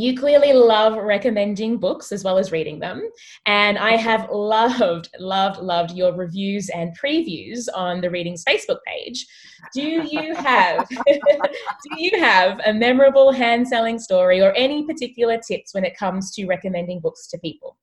you 0.00 0.16
clearly 0.16 0.52
love 0.52 0.96
recommending 0.96 1.78
books 1.78 2.12
as 2.12 2.24
well 2.24 2.38
as 2.38 2.52
reading 2.52 2.78
them. 2.78 3.08
And 3.46 3.78
I 3.78 3.96
have 3.96 4.28
loved, 4.30 5.08
loved, 5.18 5.60
loved 5.60 5.92
your 5.92 6.14
reviews 6.14 6.68
and 6.70 6.96
previews 6.98 7.66
on 7.74 8.00
the 8.00 8.10
Readings 8.10 8.44
Facebook 8.44 8.78
page. 8.86 9.26
Do 9.72 9.82
you 9.82 10.34
have 10.34 10.88
do 11.06 11.96
you 11.96 12.18
have 12.20 12.60
a 12.66 12.72
memorable 12.72 13.32
hand 13.32 13.66
selling 13.66 13.98
story 13.98 14.40
or 14.40 14.52
any 14.52 14.84
particular 14.84 15.38
tips 15.38 15.74
when 15.74 15.84
it 15.84 15.96
comes 15.96 16.32
to 16.34 16.46
recommending 16.46 17.00
books 17.00 17.26
to 17.28 17.38
people? 17.38 17.76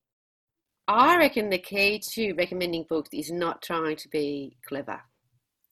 I 0.88 1.16
reckon 1.16 1.50
the 1.50 1.58
key 1.58 2.00
to 2.12 2.32
recommending 2.34 2.86
books 2.88 3.10
is 3.12 3.32
not 3.32 3.62
trying 3.62 3.96
to 3.96 4.08
be 4.08 4.56
clever. 4.66 5.00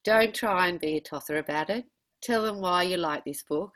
Don't 0.02 0.34
try 0.34 0.66
and 0.66 0.80
be 0.80 0.96
a 0.96 1.00
tosser 1.00 1.38
about 1.38 1.70
it. 1.70 1.84
Tell 2.20 2.42
them 2.42 2.60
why 2.60 2.82
you 2.82 2.96
like 2.96 3.24
this 3.24 3.44
book 3.44 3.72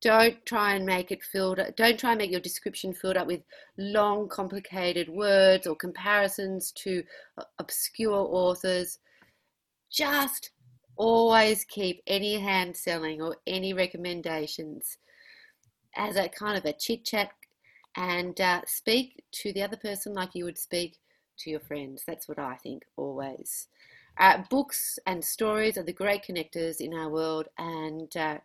don't 0.00 0.44
try 0.46 0.74
and 0.74 0.86
make 0.86 1.10
it 1.10 1.22
filled 1.22 1.60
don't 1.76 1.98
try 1.98 2.10
and 2.10 2.18
make 2.18 2.30
your 2.30 2.40
description 2.40 2.92
filled 2.92 3.16
up 3.16 3.26
with 3.26 3.42
long 3.76 4.28
complicated 4.28 5.08
words 5.08 5.66
or 5.66 5.74
comparisons 5.74 6.72
to 6.72 7.02
obscure 7.58 8.26
authors. 8.30 8.98
Just 9.90 10.50
always 10.96 11.64
keep 11.64 12.02
any 12.06 12.38
hand 12.38 12.76
selling 12.76 13.22
or 13.22 13.36
any 13.46 13.72
recommendations 13.72 14.98
as 15.96 16.16
a 16.16 16.28
kind 16.28 16.58
of 16.58 16.64
a 16.64 16.72
chit 16.72 17.04
chat 17.04 17.30
and 17.96 18.40
uh, 18.40 18.60
speak 18.66 19.24
to 19.32 19.52
the 19.52 19.62
other 19.62 19.76
person 19.76 20.12
like 20.12 20.34
you 20.34 20.44
would 20.44 20.58
speak 20.58 20.98
to 21.38 21.50
your 21.50 21.60
friends. 21.60 22.02
That's 22.06 22.28
what 22.28 22.38
i 22.38 22.56
think 22.56 22.84
always. 22.96 23.68
Uh, 24.18 24.42
books 24.50 24.98
and 25.06 25.24
stories 25.24 25.78
are 25.78 25.84
the 25.84 25.92
great 25.92 26.24
connectors 26.24 26.80
in 26.80 26.92
our 26.92 27.08
world 27.08 27.46
and 27.56 28.16
uh, 28.16 28.38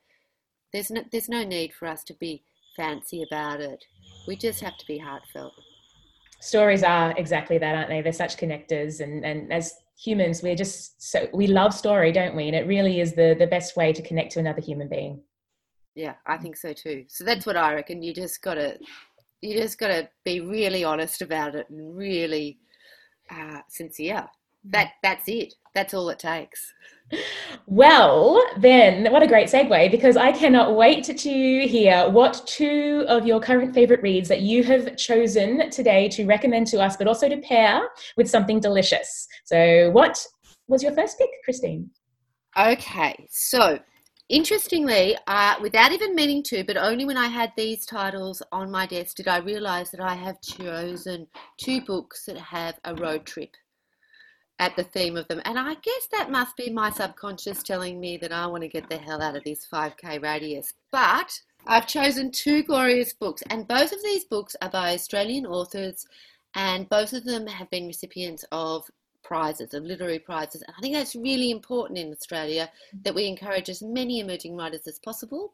there's 0.74 0.92
no, 0.92 1.04
there's 1.12 1.30
no 1.30 1.44
need 1.44 1.74
for 1.74 1.88
us 1.88 2.04
to 2.06 2.14
be 2.16 2.44
fancy 2.76 3.24
about 3.24 3.62
it. 3.62 3.84
We 4.28 4.36
just 4.36 4.62
have 4.62 4.78
to 4.78 4.86
be 4.88 4.98
heartfelt. 4.98 5.54
Stories 6.40 6.84
are 6.84 7.14
exactly 7.18 7.58
that, 7.58 7.76
aren't 7.76 7.90
they? 7.90 8.02
They're 8.02 8.12
such 8.12 8.36
connectors, 8.36 9.00
and 9.00 9.24
and 9.24 9.54
as 9.54 9.74
humans, 9.98 10.44
we're 10.44 10.56
just 10.56 11.02
so 11.02 11.30
we 11.34 11.48
love 11.48 11.74
story, 11.74 12.12
don't 12.12 12.36
we? 12.36 12.48
And 12.48 12.56
it 12.56 12.68
really 12.68 13.00
is 13.00 13.14
the 13.14 13.36
the 13.38 13.48
best 13.48 13.78
way 13.78 13.94
to 13.94 14.02
connect 14.02 14.34
to 14.34 14.40
another 14.40 14.62
human 14.62 14.90
being. 14.90 15.22
Yeah, 15.96 16.16
I 16.26 16.38
think 16.38 16.58
so 16.58 16.74
too. 16.74 17.06
So 17.08 17.24
that's 17.24 17.46
what 17.46 17.56
I 17.56 17.74
reckon. 17.76 18.02
You 18.02 18.14
just 18.14 18.42
gotta 18.42 18.78
you 19.42 19.58
just 19.58 19.78
gotta 19.78 20.10
be 20.26 20.42
really 20.42 20.84
honest 20.84 21.22
about 21.22 21.56
it 21.56 21.70
and 21.70 21.96
really 21.96 22.60
uh, 23.30 23.60
sincere. 23.70 24.28
That 24.66 24.92
that's 25.02 25.28
it. 25.28 25.56
That's 25.74 25.94
all 25.94 26.10
it 26.10 26.20
takes. 26.20 26.74
Well, 27.68 28.42
then, 28.58 29.12
what 29.12 29.24
a 29.24 29.28
great 29.28 29.48
segue 29.48 29.92
because 29.92 30.18
I 30.18 30.32
cannot 30.32 30.76
wait 30.76 31.04
to 31.04 31.68
hear 31.68 32.10
what 32.10 32.42
two 32.46 33.06
of 33.08 33.26
your 33.26 33.40
current 33.40 33.74
favorite 33.74 34.02
reads 34.02 34.28
that 34.30 34.42
you 34.42 34.64
have 34.64 34.96
chosen 34.98 35.70
today 35.70 36.08
to 36.10 36.26
recommend 36.26 36.68
to 36.68 36.80
us, 36.80 36.98
but 36.98 37.08
also 37.08 37.30
to 37.30 37.38
pair 37.38 37.82
with 38.18 38.30
something 38.30 38.60
delicious. 38.60 39.28
So, 39.46 39.92
what 39.92 40.24
was 40.68 40.84
your 40.84 40.94
first 40.94 41.18
pick, 41.18 41.30
Christine? 41.44 41.90
Okay, 42.58 43.28
so 43.30 43.80
interestingly, 44.30 45.18
uh, 45.28 45.56
without 45.62 45.92
even 45.92 46.16
meaning 46.16 46.44
to, 46.44 46.64
but 46.64 46.78
only 46.78 47.06
when 47.06 47.18
I 47.18 47.28
had 47.28 47.52
these 47.58 47.86
titles 47.86 48.42
on 48.52 48.72
my 48.72 48.86
desk 48.86 49.18
did 49.18 49.28
I 49.28 49.38
realize 49.38 49.92
that 49.92 50.02
I 50.02 50.14
have 50.14 50.42
chosen 50.42 51.28
two 51.58 51.82
books 51.82 52.26
that 52.26 52.38
have 52.38 52.80
a 52.86 52.96
road 52.96 53.26
trip 53.26 53.56
at 54.60 54.76
the 54.76 54.84
theme 54.84 55.18
of 55.18 55.28
them. 55.28 55.42
And 55.46 55.58
I 55.58 55.76
guess 55.76 56.08
that 56.12 56.32
must 56.32 56.56
be 56.56 56.70
my 56.70 56.90
subconscious 56.92 57.64
telling 57.64 58.00
me 58.00 58.18
that 58.18 58.32
I 58.32 58.46
want 58.48 58.64
to 58.64 58.70
get 58.70 58.90
the 58.90 58.98
hell 58.98 59.22
out 59.22 59.36
of 59.36 59.44
this 59.44 59.68
5K 59.72 60.22
radius. 60.22 60.74
But 60.92 61.40
I've 61.66 61.88
chosen 61.88 62.32
two 62.32 62.64
glorious 62.64 63.14
books, 63.14 63.42
and 63.50 63.68
both 63.68 63.92
of 63.92 64.04
these 64.04 64.26
books 64.26 64.56
are 64.62 64.70
by 64.70 64.94
Australian 64.94 65.46
authors, 65.46 66.06
and 66.56 66.90
both 66.90 67.14
of 67.14 67.24
them 67.24 67.48
have 67.48 67.70
been 67.70 67.88
recipients 67.88 68.46
of 68.52 68.90
prizes, 69.24 69.74
of 69.74 69.84
literary 69.84 70.20
prizes. 70.20 70.62
And 70.62 70.76
I 70.78 70.82
think 70.82 70.94
that's 70.94 71.16
really 71.16 71.50
important 71.50 71.98
in 71.98 72.12
Australia 72.12 72.70
that 73.04 73.16
we 73.16 73.26
encourage 73.26 73.70
as 73.70 73.82
many 73.82 74.20
emerging 74.20 74.56
writers 74.56 74.86
as 74.88 75.00
possible. 75.00 75.54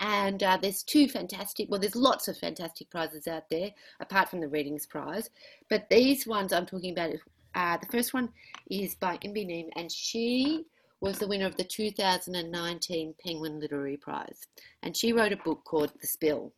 And 0.00 0.42
uh, 0.44 0.58
there's 0.62 0.84
two 0.84 1.08
fantastic, 1.08 1.68
well, 1.68 1.80
there's 1.80 1.96
lots 1.96 2.28
of 2.28 2.38
fantastic 2.38 2.88
prizes 2.88 3.26
out 3.26 3.50
there, 3.50 3.70
apart 3.98 4.28
from 4.28 4.40
the 4.40 4.48
Readings 4.48 4.86
Prize. 4.86 5.28
But 5.68 5.90
these 5.90 6.26
ones 6.26 6.52
I'm 6.52 6.66
talking 6.66 6.92
about 6.92 7.10
uh, 7.58 7.76
the 7.76 7.86
first 7.86 8.14
one 8.14 8.28
is 8.70 8.94
by 8.94 9.16
Imbi 9.18 9.44
Neeme, 9.44 9.70
and 9.74 9.90
she 9.90 10.64
was 11.00 11.18
the 11.18 11.26
winner 11.26 11.46
of 11.46 11.56
the 11.56 11.64
2019 11.64 13.14
Penguin 13.18 13.58
Literary 13.58 13.96
Prize. 13.96 14.46
And 14.84 14.96
she 14.96 15.12
wrote 15.12 15.32
a 15.32 15.36
book 15.38 15.64
called 15.64 15.92
The 16.00 16.06
Spill. 16.06 16.52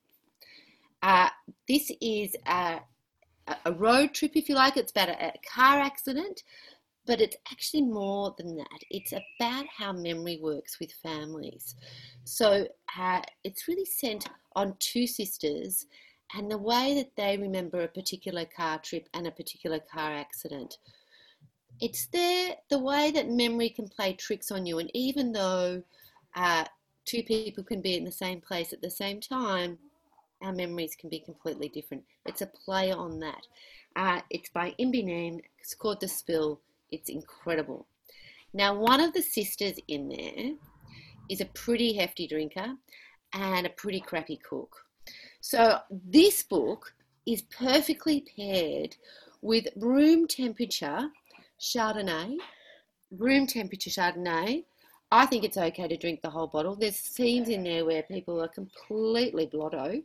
Uh, 1.02 1.30
this 1.66 1.90
is 2.02 2.36
a, 2.46 2.80
a, 3.64 3.72
road 3.72 4.12
trip, 4.12 4.32
if 4.34 4.46
you 4.46 4.54
like. 4.54 4.76
It's 4.76 4.90
about 4.90 5.08
a, 5.08 5.28
a 5.28 5.32
car 5.50 5.80
accident, 5.80 6.42
but 7.06 7.22
it's 7.22 7.36
actually 7.50 7.84
more 7.84 8.34
than 8.36 8.58
that. 8.58 8.80
It's 8.90 9.12
about 9.12 9.64
how 9.74 9.92
memory 9.92 10.38
works 10.42 10.78
with 10.78 10.92
families. 10.92 11.76
So 12.24 12.66
uh, 12.98 13.22
it's 13.42 13.68
really 13.68 13.86
sent 13.86 14.28
on 14.54 14.76
two 14.80 15.06
sisters 15.06 15.86
and 16.34 16.50
the 16.50 16.58
way 16.58 16.94
that 16.94 17.16
they 17.16 17.36
remember 17.36 17.82
a 17.82 17.88
particular 17.88 18.44
car 18.44 18.78
trip 18.78 19.08
and 19.14 19.26
a 19.26 19.32
particular 19.32 19.80
car 19.80 20.12
accident. 20.12 20.78
It's 21.80 22.06
there, 22.06 22.56
the 22.68 22.78
way 22.78 23.10
that 23.10 23.30
memory 23.30 23.70
can 23.70 23.88
play 23.88 24.12
tricks 24.12 24.50
on 24.50 24.66
you, 24.66 24.78
and 24.78 24.90
even 24.94 25.32
though 25.32 25.82
uh, 26.36 26.64
two 27.04 27.22
people 27.22 27.64
can 27.64 27.80
be 27.80 27.96
in 27.96 28.04
the 28.04 28.12
same 28.12 28.40
place 28.40 28.72
at 28.72 28.82
the 28.82 28.90
same 28.90 29.20
time, 29.20 29.78
our 30.42 30.52
memories 30.52 30.94
can 30.94 31.10
be 31.10 31.20
completely 31.20 31.68
different. 31.68 32.04
It's 32.26 32.42
a 32.42 32.46
play 32.46 32.92
on 32.92 33.20
that. 33.20 33.46
Uh, 33.96 34.20
it's 34.30 34.50
by 34.50 34.74
Imbi 34.78 35.04
Neeme. 35.04 35.40
It's 35.58 35.74
called 35.74 36.00
The 36.00 36.08
Spill. 36.08 36.60
It's 36.90 37.08
incredible. 37.08 37.86
Now, 38.52 38.74
one 38.74 39.00
of 39.00 39.12
the 39.12 39.22
sisters 39.22 39.78
in 39.88 40.08
there 40.08 40.54
is 41.28 41.40
a 41.40 41.46
pretty 41.46 41.92
hefty 41.94 42.26
drinker 42.26 42.74
and 43.32 43.66
a 43.66 43.70
pretty 43.70 44.00
crappy 44.00 44.36
cook. 44.36 44.86
So 45.40 45.78
this 45.90 46.42
book 46.42 46.94
is 47.26 47.42
perfectly 47.42 48.24
paired 48.36 48.96
with 49.40 49.68
room 49.76 50.26
temperature 50.28 51.10
Chardonnay, 51.58 52.36
room 53.10 53.46
temperature 53.46 53.90
Chardonnay. 53.90 54.64
I 55.10 55.26
think 55.26 55.44
it's 55.44 55.56
okay 55.56 55.88
to 55.88 55.96
drink 55.96 56.20
the 56.22 56.30
whole 56.30 56.46
bottle. 56.46 56.76
There's 56.76 56.96
scenes 56.96 57.48
in 57.48 57.64
there 57.64 57.84
where 57.84 58.02
people 58.02 58.40
are 58.40 58.48
completely 58.48 59.46
blotto. 59.46 60.02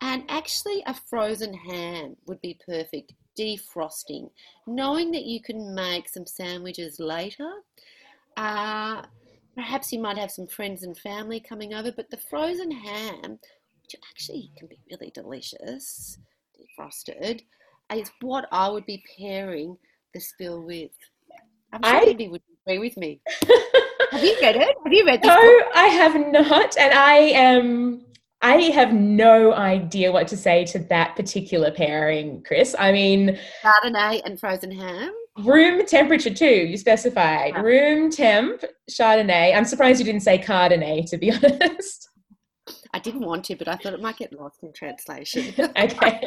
And 0.00 0.24
actually, 0.28 0.82
a 0.86 0.94
frozen 0.94 1.52
ham 1.54 2.16
would 2.26 2.40
be 2.40 2.58
perfect. 2.66 3.14
Defrosting. 3.38 4.30
Knowing 4.66 5.10
that 5.12 5.24
you 5.24 5.40
can 5.40 5.74
make 5.74 6.08
some 6.08 6.26
sandwiches 6.26 6.98
later. 6.98 7.50
Uh, 8.36 9.02
perhaps 9.54 9.92
you 9.92 10.00
might 10.00 10.18
have 10.18 10.30
some 10.30 10.46
friends 10.46 10.82
and 10.82 10.96
family 10.96 11.40
coming 11.40 11.74
over, 11.74 11.92
but 11.92 12.10
the 12.10 12.16
frozen 12.16 12.70
ham 12.70 13.38
which 13.82 13.96
actually 14.10 14.50
can 14.56 14.68
be 14.68 14.78
really 14.90 15.10
delicious, 15.14 16.18
defrosted, 16.58 17.42
is 17.94 18.10
what 18.20 18.46
I 18.52 18.68
would 18.68 18.86
be 18.86 19.02
pairing 19.18 19.76
the 20.14 20.20
spill 20.20 20.62
with. 20.62 20.90
I'm 21.72 21.82
sure 21.82 22.10
I... 22.10 22.28
would 22.30 22.42
agree 22.66 22.78
with 22.78 22.96
me. 22.96 23.20
have 24.10 24.22
you 24.22 24.36
read 24.40 24.56
it? 24.56 24.76
Have 24.84 24.92
you 24.92 25.06
read 25.06 25.22
this? 25.22 25.28
No, 25.28 25.36
book? 25.36 25.72
I 25.74 25.86
have 25.86 26.14
not, 26.32 26.76
and 26.76 26.94
I 26.94 27.14
am. 27.14 28.04
I 28.44 28.54
have 28.74 28.92
no 28.92 29.52
idea 29.52 30.10
what 30.10 30.26
to 30.28 30.36
say 30.36 30.64
to 30.66 30.80
that 30.80 31.14
particular 31.14 31.70
pairing, 31.70 32.42
Chris. 32.44 32.74
I 32.76 32.90
mean, 32.90 33.38
Chardonnay 33.62 34.22
and 34.24 34.38
frozen 34.38 34.72
ham. 34.72 35.12
Room 35.38 35.86
temperature 35.86 36.34
too. 36.34 36.44
You 36.44 36.76
specified 36.76 37.56
room 37.62 38.10
temp 38.10 38.64
Chardonnay. 38.90 39.56
I'm 39.56 39.64
surprised 39.64 40.00
you 40.00 40.04
didn't 40.04 40.22
say 40.22 40.38
Chardonnay, 40.38 41.08
to 41.10 41.16
be 41.18 41.30
honest. 41.42 42.08
I 42.94 42.98
didn't 42.98 43.24
want 43.24 43.44
to, 43.46 43.56
but 43.56 43.68
I 43.68 43.76
thought 43.76 43.94
it 43.94 44.02
might 44.02 44.18
get 44.18 44.32
lost 44.32 44.62
in 44.62 44.72
translation. 44.72 45.54
okay. 45.78 46.20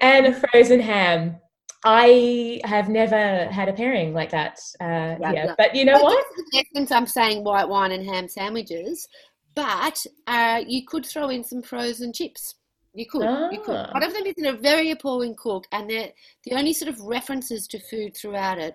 and 0.00 0.26
a 0.26 0.34
frozen 0.34 0.80
ham. 0.80 1.36
I 1.84 2.60
have 2.64 2.88
never 2.88 3.46
had 3.46 3.68
a 3.68 3.72
pairing 3.72 4.12
like 4.12 4.30
that. 4.30 4.58
Uh, 4.80 4.84
yeah, 4.84 5.16
yeah. 5.20 5.32
yeah, 5.32 5.54
but 5.56 5.74
you 5.74 5.84
know 5.84 5.94
well, 6.02 6.16
what? 6.52 6.66
Since 6.74 6.90
I'm 6.90 7.06
saying 7.06 7.44
white 7.44 7.68
wine 7.68 7.92
and 7.92 8.04
ham 8.04 8.28
sandwiches, 8.28 9.06
but 9.54 10.04
uh, 10.26 10.62
you 10.66 10.84
could 10.84 11.06
throw 11.06 11.28
in 11.28 11.44
some 11.44 11.62
frozen 11.62 12.12
chips. 12.12 12.56
You 12.92 13.06
could. 13.06 13.26
Ah. 13.26 13.50
You 13.50 13.60
could. 13.60 13.92
One 13.92 14.02
of 14.02 14.12
them 14.12 14.26
is 14.26 14.34
in 14.36 14.46
a 14.46 14.52
very 14.52 14.90
appalling 14.90 15.36
cook, 15.36 15.66
and 15.70 15.88
the 15.88 16.12
only 16.52 16.72
sort 16.72 16.88
of 16.88 17.00
references 17.00 17.66
to 17.68 17.78
food 17.78 18.16
throughout 18.16 18.58
it 18.58 18.74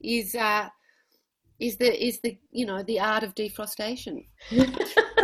is 0.00 0.34
uh, 0.34 0.68
is 1.60 1.76
the 1.76 2.06
is 2.06 2.20
the 2.20 2.38
you 2.50 2.64
know 2.64 2.82
the 2.84 3.00
art 3.00 3.22
of 3.22 3.34
defrostation. 3.34 4.26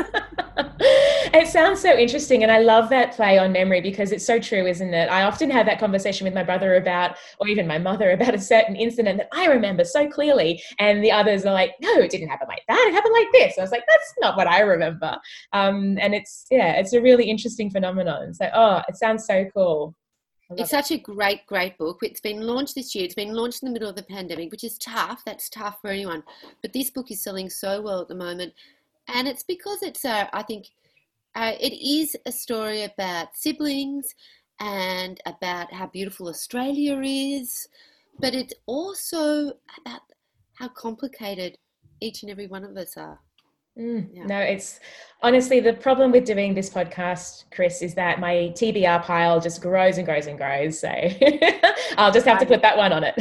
it 0.80 1.48
sounds 1.48 1.80
so 1.80 1.96
interesting. 1.96 2.42
And 2.42 2.52
I 2.52 2.58
love 2.58 2.88
that 2.90 3.14
play 3.14 3.38
on 3.38 3.52
memory 3.52 3.80
because 3.80 4.12
it's 4.12 4.26
so 4.26 4.38
true, 4.38 4.66
isn't 4.66 4.92
it? 4.92 5.08
I 5.08 5.22
often 5.22 5.50
have 5.50 5.66
that 5.66 5.78
conversation 5.78 6.24
with 6.24 6.34
my 6.34 6.42
brother 6.42 6.76
about, 6.76 7.16
or 7.38 7.48
even 7.48 7.66
my 7.66 7.78
mother 7.78 8.10
about 8.12 8.34
a 8.34 8.40
certain 8.40 8.76
incident 8.76 9.18
that 9.18 9.28
I 9.32 9.46
remember 9.46 9.84
so 9.84 10.08
clearly. 10.08 10.62
And 10.78 11.02
the 11.02 11.12
others 11.12 11.44
are 11.44 11.52
like, 11.52 11.72
no, 11.80 11.94
it 11.98 12.10
didn't 12.10 12.28
happen 12.28 12.48
like 12.48 12.62
that. 12.68 12.86
It 12.88 12.94
happened 12.94 13.14
like 13.14 13.32
this. 13.32 13.58
I 13.58 13.62
was 13.62 13.70
like, 13.70 13.84
that's 13.88 14.14
not 14.20 14.36
what 14.36 14.46
I 14.46 14.60
remember. 14.60 15.16
Um, 15.52 15.98
and 16.00 16.14
it's, 16.14 16.46
yeah, 16.50 16.72
it's 16.72 16.92
a 16.92 17.00
really 17.00 17.30
interesting 17.30 17.70
phenomenon. 17.70 18.34
So, 18.34 18.48
oh, 18.54 18.82
it 18.88 18.96
sounds 18.96 19.26
so 19.26 19.46
cool. 19.54 19.94
It's 20.58 20.70
such 20.70 20.90
a 20.90 20.98
great, 20.98 21.46
great 21.46 21.78
book. 21.78 22.00
It's 22.02 22.20
been 22.20 22.42
launched 22.42 22.74
this 22.74 22.94
year. 22.94 23.04
It's 23.04 23.14
been 23.14 23.32
launched 23.32 23.62
in 23.62 23.68
the 23.68 23.72
middle 23.72 23.88
of 23.88 23.96
the 23.96 24.02
pandemic, 24.02 24.50
which 24.50 24.64
is 24.64 24.76
tough. 24.78 25.22
That's 25.24 25.48
tough 25.48 25.78
for 25.80 25.88
anyone. 25.88 26.22
But 26.60 26.72
this 26.72 26.90
book 26.90 27.10
is 27.10 27.22
selling 27.22 27.48
so 27.48 27.80
well 27.80 28.02
at 28.02 28.08
the 28.08 28.14
moment. 28.14 28.52
And 29.08 29.26
it's 29.28 29.42
because 29.42 29.82
it's, 29.82 30.04
a, 30.04 30.34
I 30.34 30.42
think, 30.42 30.66
uh, 31.34 31.52
it 31.60 31.72
is 31.72 32.16
a 32.26 32.32
story 32.32 32.84
about 32.84 33.28
siblings 33.34 34.14
and 34.60 35.18
about 35.26 35.72
how 35.72 35.86
beautiful 35.86 36.28
Australia 36.28 37.00
is, 37.02 37.68
but 38.20 38.34
it's 38.34 38.54
also 38.66 39.52
about 39.80 40.02
how 40.54 40.68
complicated 40.68 41.56
each 42.00 42.22
and 42.22 42.30
every 42.30 42.46
one 42.46 42.64
of 42.64 42.76
us 42.76 42.96
are. 42.96 43.18
Mm, 43.78 44.08
yeah. 44.12 44.26
No, 44.26 44.38
it's 44.38 44.80
honestly 45.22 45.58
the 45.58 45.72
problem 45.72 46.12
with 46.12 46.26
doing 46.26 46.54
this 46.54 46.68
podcast, 46.68 47.44
Chris, 47.54 47.80
is 47.80 47.94
that 47.94 48.20
my 48.20 48.52
TBR 48.54 49.02
pile 49.02 49.40
just 49.40 49.62
grows 49.62 49.96
and 49.96 50.06
grows 50.06 50.26
and 50.26 50.36
grows. 50.36 50.78
So 50.78 50.88
I'll 51.96 52.12
just 52.12 52.26
have 52.26 52.38
to 52.40 52.46
put 52.46 52.60
that 52.62 52.76
one 52.76 52.92
on 52.92 53.04
it. 53.04 53.14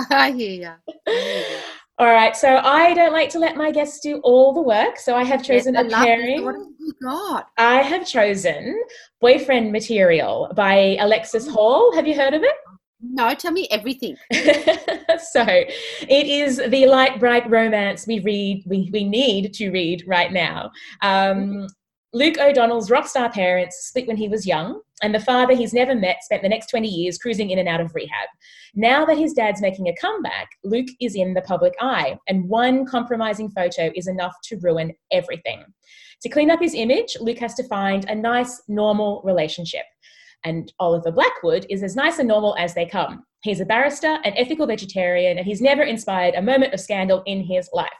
I 0.10 0.32
hear 0.32 0.78
you. 1.06 1.72
All 1.98 2.06
right, 2.06 2.36
so 2.36 2.58
I 2.58 2.92
don't 2.92 3.12
like 3.12 3.30
to 3.30 3.38
let 3.38 3.56
my 3.56 3.70
guests 3.70 4.00
do 4.00 4.20
all 4.22 4.52
the 4.52 4.60
work, 4.60 4.98
so 4.98 5.16
I 5.16 5.24
have 5.24 5.42
chosen 5.42 5.74
yes, 5.74 5.86
a 5.86 5.88
pairing. 5.88 6.44
What 6.44 6.56
have 6.56 6.66
you 6.78 6.92
got? 7.02 7.48
I 7.56 7.80
have 7.80 8.06
chosen 8.06 8.82
Boyfriend 9.22 9.72
Material 9.72 10.52
by 10.54 10.98
Alexis 11.00 11.48
Hall. 11.48 11.94
Have 11.94 12.06
you 12.06 12.14
heard 12.14 12.34
of 12.34 12.42
it? 12.42 12.54
No, 13.00 13.34
tell 13.34 13.52
me 13.52 13.66
everything. 13.70 14.14
so, 14.32 15.42
it 15.46 16.26
is 16.26 16.58
the 16.68 16.86
light, 16.86 17.18
bright 17.18 17.48
romance 17.48 18.06
we 18.06 18.18
read, 18.18 18.62
we, 18.66 18.90
we 18.92 19.04
need 19.04 19.54
to 19.54 19.70
read 19.70 20.04
right 20.06 20.32
now. 20.32 20.72
Um, 21.00 21.66
Luke 22.16 22.38
O'Donnell's 22.38 22.90
rock 22.90 23.06
star 23.06 23.30
parents 23.30 23.76
split 23.88 24.06
when 24.06 24.16
he 24.16 24.26
was 24.26 24.46
young, 24.46 24.80
and 25.02 25.14
the 25.14 25.20
father 25.20 25.54
he's 25.54 25.74
never 25.74 25.94
met 25.94 26.24
spent 26.24 26.40
the 26.40 26.48
next 26.48 26.70
20 26.70 26.88
years 26.88 27.18
cruising 27.18 27.50
in 27.50 27.58
and 27.58 27.68
out 27.68 27.78
of 27.78 27.94
rehab. 27.94 28.30
Now 28.74 29.04
that 29.04 29.18
his 29.18 29.34
dad's 29.34 29.60
making 29.60 29.86
a 29.86 29.94
comeback, 29.96 30.48
Luke 30.64 30.86
is 30.98 31.14
in 31.14 31.34
the 31.34 31.42
public 31.42 31.74
eye, 31.78 32.16
and 32.26 32.48
one 32.48 32.86
compromising 32.86 33.50
photo 33.50 33.90
is 33.94 34.06
enough 34.06 34.32
to 34.44 34.56
ruin 34.62 34.94
everything. 35.12 35.62
To 36.22 36.30
clean 36.30 36.50
up 36.50 36.58
his 36.58 36.72
image, 36.72 37.18
Luke 37.20 37.36
has 37.36 37.52
to 37.56 37.68
find 37.68 38.08
a 38.08 38.14
nice, 38.14 38.62
normal 38.66 39.20
relationship. 39.22 39.84
And 40.42 40.72
Oliver 40.78 41.12
Blackwood 41.12 41.66
is 41.68 41.82
as 41.82 41.96
nice 41.96 42.18
and 42.18 42.28
normal 42.28 42.56
as 42.58 42.72
they 42.72 42.86
come. 42.86 43.26
He's 43.42 43.60
a 43.60 43.66
barrister, 43.66 44.20
an 44.24 44.32
ethical 44.38 44.66
vegetarian, 44.66 45.36
and 45.36 45.46
he's 45.46 45.60
never 45.60 45.82
inspired 45.82 46.34
a 46.34 46.40
moment 46.40 46.72
of 46.72 46.80
scandal 46.80 47.22
in 47.26 47.42
his 47.42 47.68
life. 47.74 47.90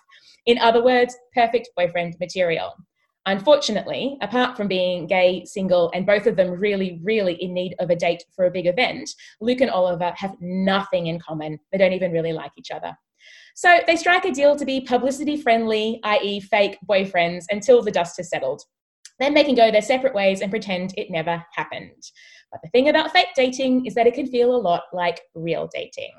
In 0.46 0.56
other 0.56 0.82
words, 0.82 1.14
perfect 1.34 1.68
boyfriend 1.76 2.16
material. 2.18 2.72
Unfortunately, 3.26 4.16
apart 4.22 4.56
from 4.56 4.68
being 4.68 5.08
gay, 5.08 5.44
single, 5.44 5.90
and 5.92 6.06
both 6.06 6.26
of 6.26 6.36
them 6.36 6.52
really, 6.52 7.00
really 7.02 7.34
in 7.34 7.52
need 7.52 7.74
of 7.80 7.90
a 7.90 7.96
date 7.96 8.22
for 8.34 8.46
a 8.46 8.50
big 8.52 8.66
event, 8.66 9.10
Luke 9.40 9.60
and 9.60 9.70
Oliver 9.70 10.12
have 10.16 10.36
nothing 10.40 11.08
in 11.08 11.18
common. 11.18 11.58
They 11.72 11.78
don't 11.78 11.92
even 11.92 12.12
really 12.12 12.32
like 12.32 12.52
each 12.56 12.70
other. 12.70 12.96
So 13.56 13.80
they 13.86 13.96
strike 13.96 14.24
a 14.26 14.30
deal 14.30 14.54
to 14.54 14.64
be 14.64 14.80
publicity 14.80 15.36
friendly, 15.40 15.98
i.e., 16.04 16.40
fake 16.40 16.78
boyfriends, 16.88 17.46
until 17.50 17.82
the 17.82 17.90
dust 17.90 18.16
has 18.18 18.30
settled. 18.30 18.62
Then 19.18 19.34
they 19.34 19.44
can 19.44 19.54
go 19.56 19.72
their 19.72 19.82
separate 19.82 20.14
ways 20.14 20.40
and 20.40 20.50
pretend 20.50 20.94
it 20.96 21.10
never 21.10 21.44
happened. 21.52 22.02
But 22.52 22.60
the 22.62 22.70
thing 22.70 22.88
about 22.88 23.10
fake 23.10 23.28
dating 23.34 23.86
is 23.86 23.94
that 23.94 24.06
it 24.06 24.14
can 24.14 24.26
feel 24.26 24.54
a 24.54 24.56
lot 24.56 24.84
like 24.92 25.20
real 25.34 25.68
dating. 25.74 26.12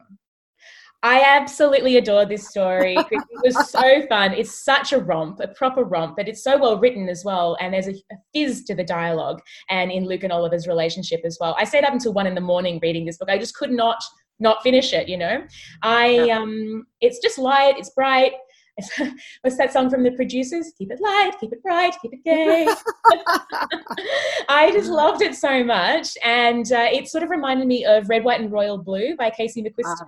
I 1.03 1.21
absolutely 1.21 1.97
adore 1.97 2.25
this 2.25 2.49
story. 2.49 2.95
it 2.97 3.23
was 3.43 3.69
so 3.69 4.05
fun. 4.07 4.33
It's 4.33 4.63
such 4.63 4.93
a 4.93 4.97
romp, 4.97 5.39
a 5.39 5.47
proper 5.49 5.83
romp, 5.83 6.15
but 6.17 6.27
it's 6.27 6.43
so 6.43 6.57
well 6.57 6.79
written 6.79 7.07
as 7.07 7.23
well. 7.23 7.55
And 7.59 7.73
there's 7.73 7.87
a, 7.87 7.93
a 8.11 8.15
fizz 8.33 8.63
to 8.65 8.75
the 8.75 8.83
dialogue 8.83 9.41
and 9.69 9.91
in 9.91 10.05
Luke 10.05 10.23
and 10.23 10.33
Oliver's 10.33 10.67
relationship 10.67 11.21
as 11.23 11.37
well. 11.39 11.55
I 11.59 11.65
stayed 11.65 11.83
up 11.83 11.93
until 11.93 12.13
one 12.13 12.27
in 12.27 12.35
the 12.35 12.41
morning 12.41 12.79
reading 12.81 13.05
this 13.05 13.17
book. 13.17 13.29
I 13.29 13.37
just 13.37 13.55
could 13.55 13.71
not 13.71 14.01
not 14.39 14.61
finish 14.63 14.93
it. 14.93 15.07
You 15.07 15.17
know, 15.17 15.43
I 15.83 16.29
um, 16.29 16.85
it's 17.01 17.19
just 17.19 17.37
light, 17.37 17.75
it's 17.77 17.91
bright. 17.91 18.33
what's 19.41 19.57
that 19.57 19.73
song 19.73 19.89
from 19.89 20.03
the 20.03 20.11
producers? 20.11 20.71
Keep 20.77 20.91
it 20.91 20.99
light, 21.01 21.31
keep 21.39 21.51
it 21.51 21.63
bright, 21.63 21.95
keep 22.01 22.13
it 22.13 22.23
gay. 22.23 22.67
I 24.49 24.71
just 24.71 24.91
loved 24.91 25.23
it 25.23 25.35
so 25.35 25.63
much, 25.63 26.15
and 26.23 26.71
uh, 26.71 26.87
it 26.91 27.07
sort 27.07 27.23
of 27.23 27.31
reminded 27.31 27.67
me 27.67 27.85
of 27.85 28.07
Red, 28.07 28.23
White, 28.23 28.39
and 28.39 28.51
Royal 28.51 28.77
Blue 28.77 29.15
by 29.15 29.31
Casey 29.31 29.63
McQuiston. 29.63 30.01
Uh, 30.01 30.05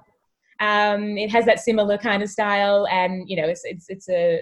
um, 0.59 1.17
it 1.17 1.31
has 1.31 1.45
that 1.45 1.59
similar 1.59 1.97
kind 1.97 2.21
of 2.21 2.29
style, 2.29 2.85
and 2.91 3.29
you 3.29 3.37
know, 3.37 3.47
it's 3.47 3.61
it's 3.63 3.85
it's 3.89 4.09
a 4.09 4.41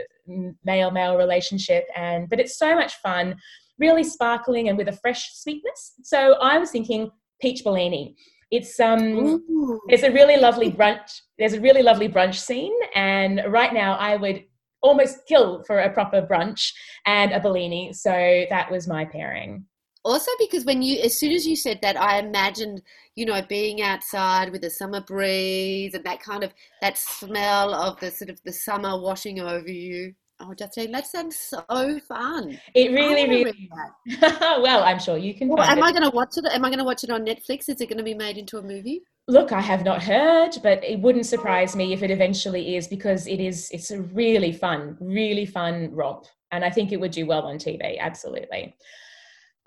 male 0.64 0.92
male 0.92 1.18
relationship, 1.18 1.86
and 1.96 2.30
but 2.30 2.40
it's 2.40 2.58
so 2.58 2.76
much 2.76 2.96
fun, 2.96 3.36
really 3.78 4.04
sparkling 4.04 4.70
and 4.70 4.78
with 4.78 4.88
a 4.88 4.94
fresh 4.94 5.34
sweetness. 5.34 5.94
So 6.04 6.34
I 6.42 6.58
was 6.58 6.72
thinking 6.72 7.12
peach 7.40 7.64
Bellini. 7.64 8.16
It's 8.50 8.80
um, 8.80 9.44
it's 9.90 10.04
a 10.04 10.12
really 10.12 10.38
lovely 10.38 10.72
brunch. 10.72 11.22
There's 11.38 11.54
a 11.54 11.62
really 11.62 11.84
lovely 11.84 12.10
brunch 12.10 12.36
scene, 12.36 12.74
and 12.96 13.42
right 13.48 13.74
now 13.74 13.96
I 13.96 14.16
would 14.16 14.44
almost 14.82 15.26
kill 15.28 15.64
for 15.66 15.80
a 15.80 15.92
proper 15.92 16.22
brunch 16.22 16.72
and 17.06 17.32
a 17.32 17.40
Bellini. 17.40 17.94
So 17.94 18.46
that 18.50 18.72
was 18.72 18.88
my 18.88 19.06
pairing 19.06 19.66
also 20.04 20.32
because 20.40 20.66
when 20.66 20.82
you 20.82 21.00
as 21.02 21.20
soon 21.20 21.32
as 21.32 21.46
you 21.46 21.56
said 21.56 21.80
that 21.82 22.00
i 22.00 22.20
imagined 22.20 22.82
you 23.16 23.26
know 23.26 23.42
being 23.50 23.82
outside 23.82 24.52
with 24.52 24.62
the 24.62 24.70
summer 24.70 25.02
breeze 25.02 25.94
and 25.94 26.04
that 26.04 26.22
kind 26.22 26.44
of 26.44 26.54
that 26.82 26.98
smell 26.98 27.74
of 27.74 28.00
the 28.00 28.12
sort 28.12 28.30
of 28.30 28.40
the 28.46 28.54
summer 28.54 29.00
washing 29.00 29.40
over 29.40 29.70
you. 29.70 30.14
Oh 30.40 30.54
justine 30.54 30.92
that 30.92 31.08
sounds 31.08 31.36
so 31.36 32.00
fun. 32.08 32.60
It 32.76 32.92
really 32.92 33.28
really 33.28 33.70
well 34.62 34.84
i'm 34.84 35.00
sure 35.00 35.18
you 35.18 35.34
can 35.34 35.48
well, 35.48 35.62
am 35.62 35.80
it. 35.80 35.84
i 35.84 35.92
going 35.92 36.04
to 36.04 36.16
watch 36.16 36.38
it? 36.38 36.46
Am 36.46 36.64
i 36.64 36.70
going 36.70 36.78
to 36.78 36.86
watch 36.86 37.04
it 37.04 37.10
on 37.10 37.26
netflix? 37.26 37.68
Is 37.68 37.82
it 37.82 37.90
going 37.90 37.98
to 37.98 38.04
be 38.04 38.14
made 38.14 38.38
into 38.38 38.60
a 38.60 38.62
movie? 38.62 39.02
Look 39.28 39.52
i 39.52 39.60
have 39.60 39.84
not 39.84 40.04
heard 40.04 40.52
but 40.62 40.84
it 40.84 41.00
wouldn't 41.00 41.26
oh. 41.26 41.34
surprise 41.36 41.76
me 41.76 41.92
if 41.92 42.04
it 42.04 42.12
eventually 42.12 42.76
is 42.76 42.88
because 42.88 43.26
it 43.26 43.40
is 43.40 43.68
it's 43.72 43.90
a 43.90 44.02
really 44.02 44.52
fun 44.52 44.96
really 45.02 45.46
fun 45.46 45.90
romp 45.92 46.26
and 46.52 46.64
i 46.64 46.70
think 46.70 46.92
it 46.92 46.98
would 46.98 47.12
do 47.12 47.26
well 47.26 47.42
on 47.42 47.58
tv 47.58 48.00
absolutely 48.00 48.74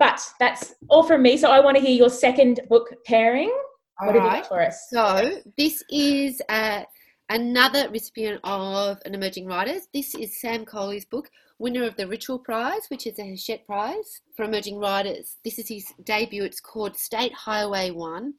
but 0.01 0.19
that's 0.39 0.73
all 0.87 1.03
from 1.03 1.21
me. 1.21 1.37
So 1.37 1.51
I 1.51 1.59
want 1.59 1.77
to 1.77 1.81
hear 1.81 1.95
your 1.95 2.09
second 2.09 2.61
book 2.69 2.91
pairing. 3.05 3.51
All 3.99 4.07
what 4.07 4.15
right. 4.15 4.23
have 4.23 4.33
you 4.33 4.41
got 4.41 4.47
for 4.47 4.59
us? 4.59 4.87
So 4.89 5.37
this 5.59 5.83
is 5.91 6.41
uh, 6.49 6.81
another 7.29 7.87
recipient 7.91 8.39
of 8.43 8.97
an 9.05 9.13
emerging 9.13 9.45
writers. 9.45 9.89
This 9.93 10.15
is 10.15 10.41
Sam 10.41 10.65
Coley's 10.65 11.05
book, 11.05 11.29
winner 11.59 11.83
of 11.83 11.95
the 11.97 12.05
Richell 12.05 12.43
Prize, 12.43 12.87
which 12.89 13.05
is 13.05 13.19
a 13.19 13.29
Hachette 13.29 13.63
Prize 13.67 14.21
for 14.35 14.43
emerging 14.43 14.79
writers. 14.79 15.37
This 15.45 15.59
is 15.59 15.67
his 15.67 15.85
debut. 16.03 16.45
It's 16.45 16.59
called 16.59 16.97
State 16.97 17.35
Highway 17.35 17.91
One, 17.91 18.33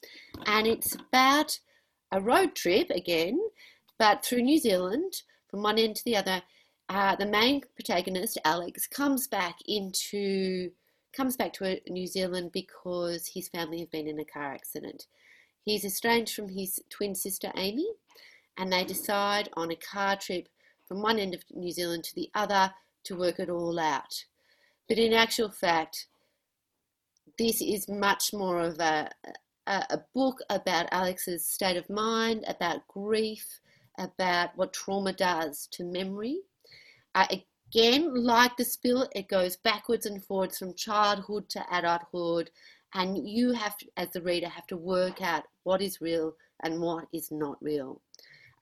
and 0.46 0.66
it's 0.66 0.96
about 0.96 1.57
a 2.11 2.20
road 2.20 2.57
trip 2.57 2.90
again, 2.90 3.38
but 4.01 4.25
through 4.25 4.42
New 4.42 4.59
Zealand 4.59 5.12
from 5.48 5.62
one 5.62 5.79
end 5.79 5.94
to 5.94 6.05
the 6.07 6.16
other. 6.16 6.42
Uh, 6.88 7.14
the 7.14 7.25
main 7.25 7.62
protagonist, 7.77 8.37
Alex, 8.44 8.88
comes 8.88 9.29
back 9.29 9.55
into 9.66 10.72
comes 11.12 11.37
back 11.37 11.53
to 11.55 11.79
New 11.88 12.07
Zealand 12.07 12.53
because 12.53 13.31
his 13.35 13.48
family 13.48 13.81
have 13.81 13.90
been 13.90 14.09
in 14.09 14.18
a 14.18 14.25
car 14.25 14.53
accident. 14.53 15.07
He's 15.64 15.85
estranged 15.85 16.35
from 16.35 16.48
his 16.48 16.81
twin 16.90 17.14
sister 17.14 17.53
Amy, 17.57 17.88
and 18.57 18.72
they 18.72 18.85
decide 18.85 19.48
on 19.55 19.70
a 19.70 19.77
car 19.77 20.16
trip 20.16 20.48
from 20.87 21.03
one 21.03 21.18
end 21.18 21.35
of 21.35 21.42
New 21.53 21.70
Zealand 21.70 22.05
to 22.05 22.14
the 22.14 22.31
other 22.35 22.72
to 23.05 23.16
work 23.16 23.38
it 23.38 23.48
all 23.48 23.79
out. 23.79 24.25
But 24.88 24.98
in 24.98 25.12
actual 25.12 25.51
fact, 25.51 26.07
this 27.38 27.62
is 27.62 27.88
much 27.88 28.33
more 28.33 28.61
of 28.61 28.79
a, 28.79 29.11
a, 29.66 29.85
a 29.90 30.01
book 30.14 30.38
about 30.51 30.88
Alex's 30.92 31.46
state 31.46 31.77
of 31.77 31.88
mind, 31.88 32.44
about 32.46 32.87
grief, 32.88 33.61
about 33.98 34.57
what 34.57 34.72
trauma 34.72 35.12
does 35.12 35.68
to 35.72 35.85
memory. 35.85 36.40
Uh, 37.14 37.27
it 37.31 37.44
Again, 37.74 38.12
like 38.14 38.58
the 38.58 38.66
spill, 38.66 39.08
it 39.14 39.28
goes 39.28 39.56
backwards 39.56 40.04
and 40.04 40.22
forwards 40.22 40.58
from 40.58 40.74
childhood 40.74 41.48
to 41.50 41.64
adulthood, 41.72 42.50
and 42.92 43.26
you 43.26 43.52
have, 43.52 43.74
as 43.96 44.11
the 44.11 44.20
reader, 44.20 44.48
have 44.48 44.66
to 44.66 44.76
work 44.76 45.22
out 45.22 45.44
what 45.62 45.80
is 45.80 45.98
real 45.98 46.35
and 46.62 46.82
what 46.82 47.06
is 47.14 47.30
not 47.30 47.56
real. 47.62 48.02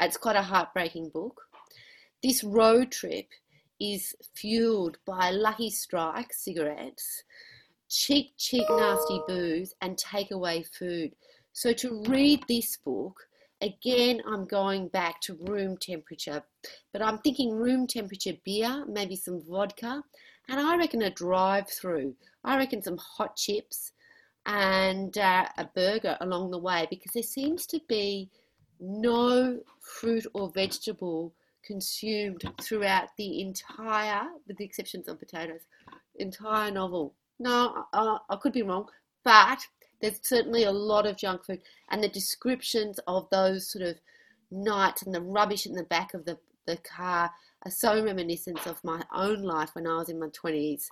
It's 0.01 0.17
quite 0.17 0.37
a 0.37 0.43
heartbreaking 0.43 1.09
book. 1.09 1.43
This 2.23 2.45
road 2.45 2.93
trip 2.93 3.27
is 3.81 4.15
fueled 4.33 4.99
by 5.05 5.31
Lucky 5.31 5.71
Strike 5.71 6.33
cigarettes, 6.33 7.25
cheap, 7.89 8.35
cheap, 8.37 8.67
nasty 8.71 9.21
booze, 9.27 9.75
and 9.81 9.97
takeaway 9.97 10.65
food. 10.65 11.17
So 11.53 11.73
to 11.73 12.05
read 12.07 12.45
this 12.47 12.77
book, 12.77 13.27
Again, 13.63 14.23
I'm 14.27 14.47
going 14.47 14.89
back 14.89 15.21
to 15.23 15.39
room 15.47 15.77
temperature, 15.77 16.43
but 16.93 17.03
I'm 17.03 17.19
thinking 17.19 17.53
room 17.53 17.87
temperature 17.87 18.33
beer, 18.45 18.85
maybe 18.89 19.17
some 19.17 19.43
vodka, 19.43 20.03
and 20.49 20.61
I 20.61 20.77
reckon 20.77 21.03
a 21.03 21.11
drive 21.11 21.69
through. 21.69 22.15
I 22.43 22.57
reckon 22.57 22.83
some 22.83 22.97
hot 22.97 23.37
chips 23.37 23.93
and 24.47 25.17
uh, 25.19 25.47
a 25.59 25.67
burger 25.75 26.17
along 26.23 26.51
the 26.51 26.59
way 26.59 26.87
because 26.89 27.13
there 27.13 27.23
seems 27.23 27.67
to 27.67 27.81
be 27.87 28.31
no 28.81 29.61
fruit 29.81 30.27
or 30.33 30.51
vegetable 30.51 31.35
consumed 31.63 32.43
throughout 32.63 33.09
the 33.19 33.43
entire, 33.43 34.23
with 34.47 34.57
the 34.57 34.65
exceptions 34.65 35.07
of 35.07 35.19
potatoes, 35.19 35.67
entire 36.17 36.71
novel. 36.71 37.15
No, 37.39 37.85
uh, 37.93 38.19
I 38.29 38.37
could 38.37 38.53
be 38.53 38.63
wrong, 38.63 38.89
but 39.23 39.59
there's 40.01 40.21
certainly 40.23 40.65
a 40.65 40.73
lot 40.73 41.07
of 41.07 41.17
junk 41.17 41.45
food, 41.45 41.61
and 41.91 42.03
the 42.03 42.09
descriptions 42.09 42.99
of 43.07 43.29
those 43.31 43.71
sort 43.71 43.85
of 43.85 43.97
nights 44.51 45.03
and 45.03 45.15
the 45.15 45.21
rubbish 45.21 45.67
in 45.67 45.75
the 45.75 45.85
back 45.85 46.15
of 46.15 46.25
the, 46.25 46.39
the 46.67 46.77
car 46.79 47.31
are 47.65 47.71
so 47.71 48.03
reminiscent 48.03 48.67
of 48.67 48.83
my 48.83 49.03
own 49.15 49.43
life 49.43 49.71
when 49.75 49.87
I 49.87 49.97
was 49.97 50.09
in 50.09 50.19
my 50.19 50.29
20s 50.29 50.87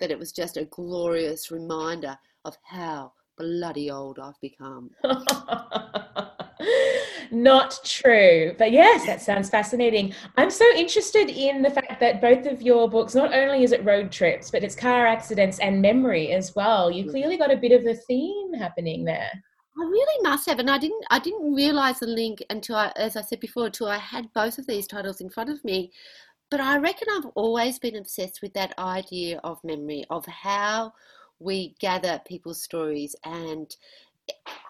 that 0.00 0.10
it 0.10 0.18
was 0.18 0.32
just 0.32 0.56
a 0.56 0.64
glorious 0.64 1.50
reminder 1.50 2.18
of 2.44 2.56
how 2.62 3.12
bloody 3.36 3.90
old 3.90 4.18
I've 4.18 4.40
become. 4.40 4.90
Not 7.30 7.78
true. 7.84 8.54
But 8.58 8.72
yes, 8.72 9.06
that 9.06 9.20
sounds 9.20 9.50
fascinating. 9.50 10.14
I'm 10.36 10.50
so 10.50 10.64
interested 10.76 11.28
in 11.30 11.62
the 11.62 11.70
fact 11.70 11.98
that 12.00 12.20
both 12.20 12.46
of 12.46 12.62
your 12.62 12.88
books, 12.88 13.14
not 13.14 13.34
only 13.34 13.64
is 13.64 13.72
it 13.72 13.84
road 13.84 14.12
trips, 14.12 14.50
but 14.50 14.62
it's 14.62 14.74
car 14.74 15.06
accidents 15.06 15.58
and 15.58 15.80
memory 15.80 16.32
as 16.32 16.54
well. 16.54 16.90
You 16.90 17.02
mm-hmm. 17.02 17.10
clearly 17.10 17.36
got 17.36 17.52
a 17.52 17.56
bit 17.56 17.72
of 17.72 17.86
a 17.86 17.94
theme 17.94 18.52
happening 18.54 19.04
there. 19.04 19.30
I 19.76 19.82
really 19.82 20.22
must 20.22 20.48
have, 20.48 20.60
and 20.60 20.70
I 20.70 20.78
didn't. 20.78 21.04
I 21.10 21.18
didn't 21.18 21.52
realize 21.52 21.98
the 21.98 22.06
link 22.06 22.44
until, 22.50 22.76
I, 22.76 22.92
as 22.94 23.16
I 23.16 23.22
said 23.22 23.40
before, 23.40 23.66
until 23.66 23.88
I 23.88 23.98
had 23.98 24.32
both 24.32 24.58
of 24.58 24.66
these 24.68 24.86
titles 24.86 25.20
in 25.20 25.30
front 25.30 25.50
of 25.50 25.64
me. 25.64 25.90
But 26.50 26.60
I 26.60 26.78
reckon 26.78 27.08
I've 27.10 27.30
always 27.34 27.80
been 27.80 27.96
obsessed 27.96 28.40
with 28.40 28.52
that 28.54 28.78
idea 28.78 29.40
of 29.42 29.58
memory, 29.64 30.04
of 30.10 30.24
how 30.26 30.92
we 31.40 31.74
gather 31.80 32.20
people's 32.24 32.62
stories. 32.62 33.16
And 33.24 33.74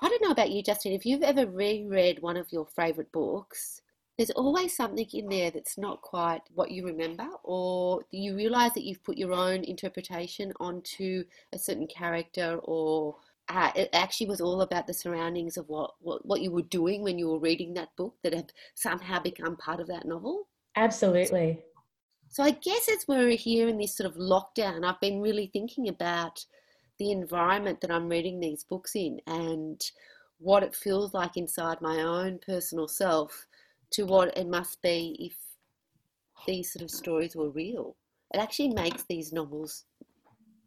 I 0.03 0.09
don't 0.09 0.23
know 0.23 0.31
about 0.31 0.51
you, 0.51 0.63
Justin, 0.63 0.93
if 0.93 1.07
you've 1.07 1.23
ever 1.23 1.47
reread 1.47 2.21
one 2.21 2.37
of 2.37 2.53
your 2.53 2.67
favourite 2.67 3.11
books, 3.13 3.81
there's 4.17 4.31
always 4.31 4.77
something 4.77 5.07
in 5.13 5.29
there 5.29 5.51
that's 5.51 5.77
not 5.77 6.03
quite 6.03 6.43
what 6.55 6.71
you 6.71 6.85
remember, 6.87 7.27
or 7.43 8.03
you 8.11 8.37
realise 8.37 8.73
that 8.75 8.85
you've 8.85 9.03
put 9.03 9.17
your 9.17 9.33
own 9.33 9.65
interpretation 9.65 10.53
onto 10.61 11.25
a 11.53 11.59
certain 11.59 11.87
character, 11.87 12.61
or 12.63 13.17
uh, 13.49 13.71
it 13.75 13.91
actually 13.93 14.29
was 14.29 14.41
all 14.41 14.63
about 14.63 14.87
the 14.87 14.95
surroundings 14.95 15.57
of 15.57 15.69
what, 15.69 15.93
what, 16.01 16.25
what 16.25 16.41
you 16.41 16.51
were 16.51 16.63
doing 16.63 17.03
when 17.03 17.19
you 17.19 17.29
were 17.29 17.41
reading 17.41 17.75
that 17.75 17.95
book 17.97 18.15
that 18.23 18.35
have 18.35 18.47
somehow 18.75 19.21
become 19.21 19.57
part 19.57 19.81
of 19.81 19.89
that 19.89 20.07
novel. 20.07 20.49
Absolutely. 20.77 21.63
So 22.29 22.43
I 22.43 22.51
guess 22.51 22.89
as 22.89 23.07
we're 23.07 23.31
here 23.31 23.69
in 23.69 23.79
this 23.79 23.97
sort 23.97 24.11
of 24.11 24.17
lockdown, 24.17 24.85
I've 24.85 25.01
been 25.01 25.21
really 25.21 25.51
thinking 25.53 25.89
about 25.89 26.45
the 26.99 27.11
environment 27.11 27.81
that 27.81 27.91
I'm 27.91 28.09
reading 28.09 28.41
these 28.41 28.65
books 28.65 28.95
in 28.95 29.21
and 29.27 29.81
what 30.39 30.63
it 30.63 30.75
feels 30.75 31.15
like 31.15 31.37
inside 31.37 31.81
my 31.81 32.03
own 32.03 32.39
personal 32.45 32.89
self 32.89 33.47
to 33.91 34.05
what 34.05 34.37
it 34.37 34.49
must 34.49 34.81
be 34.83 35.17
if 35.19 35.37
these 36.47 36.73
sort 36.73 36.83
of 36.83 36.91
stories 36.91 37.37
were 37.37 37.51
real. 37.51 37.97
It 38.33 38.39
actually 38.39 38.71
makes 38.71 39.05
these 39.05 39.33
novels 39.33 39.85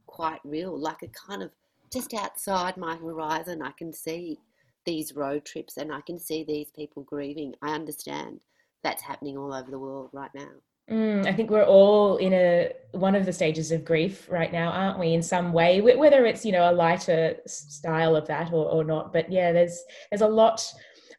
quite 0.06 0.40
real, 0.44 0.78
like 0.78 1.04
a 1.04 1.08
kind 1.08 1.44
of 1.44 1.52
just 1.92 2.14
outside 2.14 2.78
my 2.78 2.96
horizon, 2.96 3.62
I 3.62 3.72
can 3.72 3.94
see 3.94 4.40
these 4.86 5.16
road 5.16 5.46
trips 5.46 5.78
and 5.78 5.94
I 5.94 6.02
can 6.02 6.20
see 6.20 6.44
these 6.44 6.72
people 6.72 7.04
grieving. 7.04 7.54
I 7.62 7.74
understand 7.74 8.42
that's 8.84 9.04
happening 9.04 9.38
all 9.38 9.54
over 9.54 9.70
the 9.70 9.80
world 9.80 10.10
right 10.14 10.32
now. 10.34 10.52
Mm, 10.90 11.28
I 11.28 11.34
think 11.34 11.50
we're 11.50 11.66
all 11.66 12.18
in 12.18 12.34
a 12.34 12.72
one 12.92 13.14
of 13.14 13.26
the 13.26 13.34
stages 13.34 13.72
of 13.72 13.84
grief 13.84 14.28
right 14.30 14.52
now, 14.52 14.70
aren't 14.72 15.00
we? 15.00 15.14
In 15.14 15.22
some 15.22 15.52
way, 15.52 15.82
whether 15.82 16.26
it's 16.26 16.46
you 16.46 16.54
know 16.54 16.70
a 16.70 16.74
lighter 16.74 17.36
style 17.46 18.16
of 18.16 18.28
that 18.28 18.54
or, 18.54 18.66
or 18.70 18.84
not. 18.84 19.12
But 19.12 19.32
yeah, 19.32 19.52
there's 19.52 19.84
there's 20.10 20.22
a 20.22 20.28
lot 20.28 20.66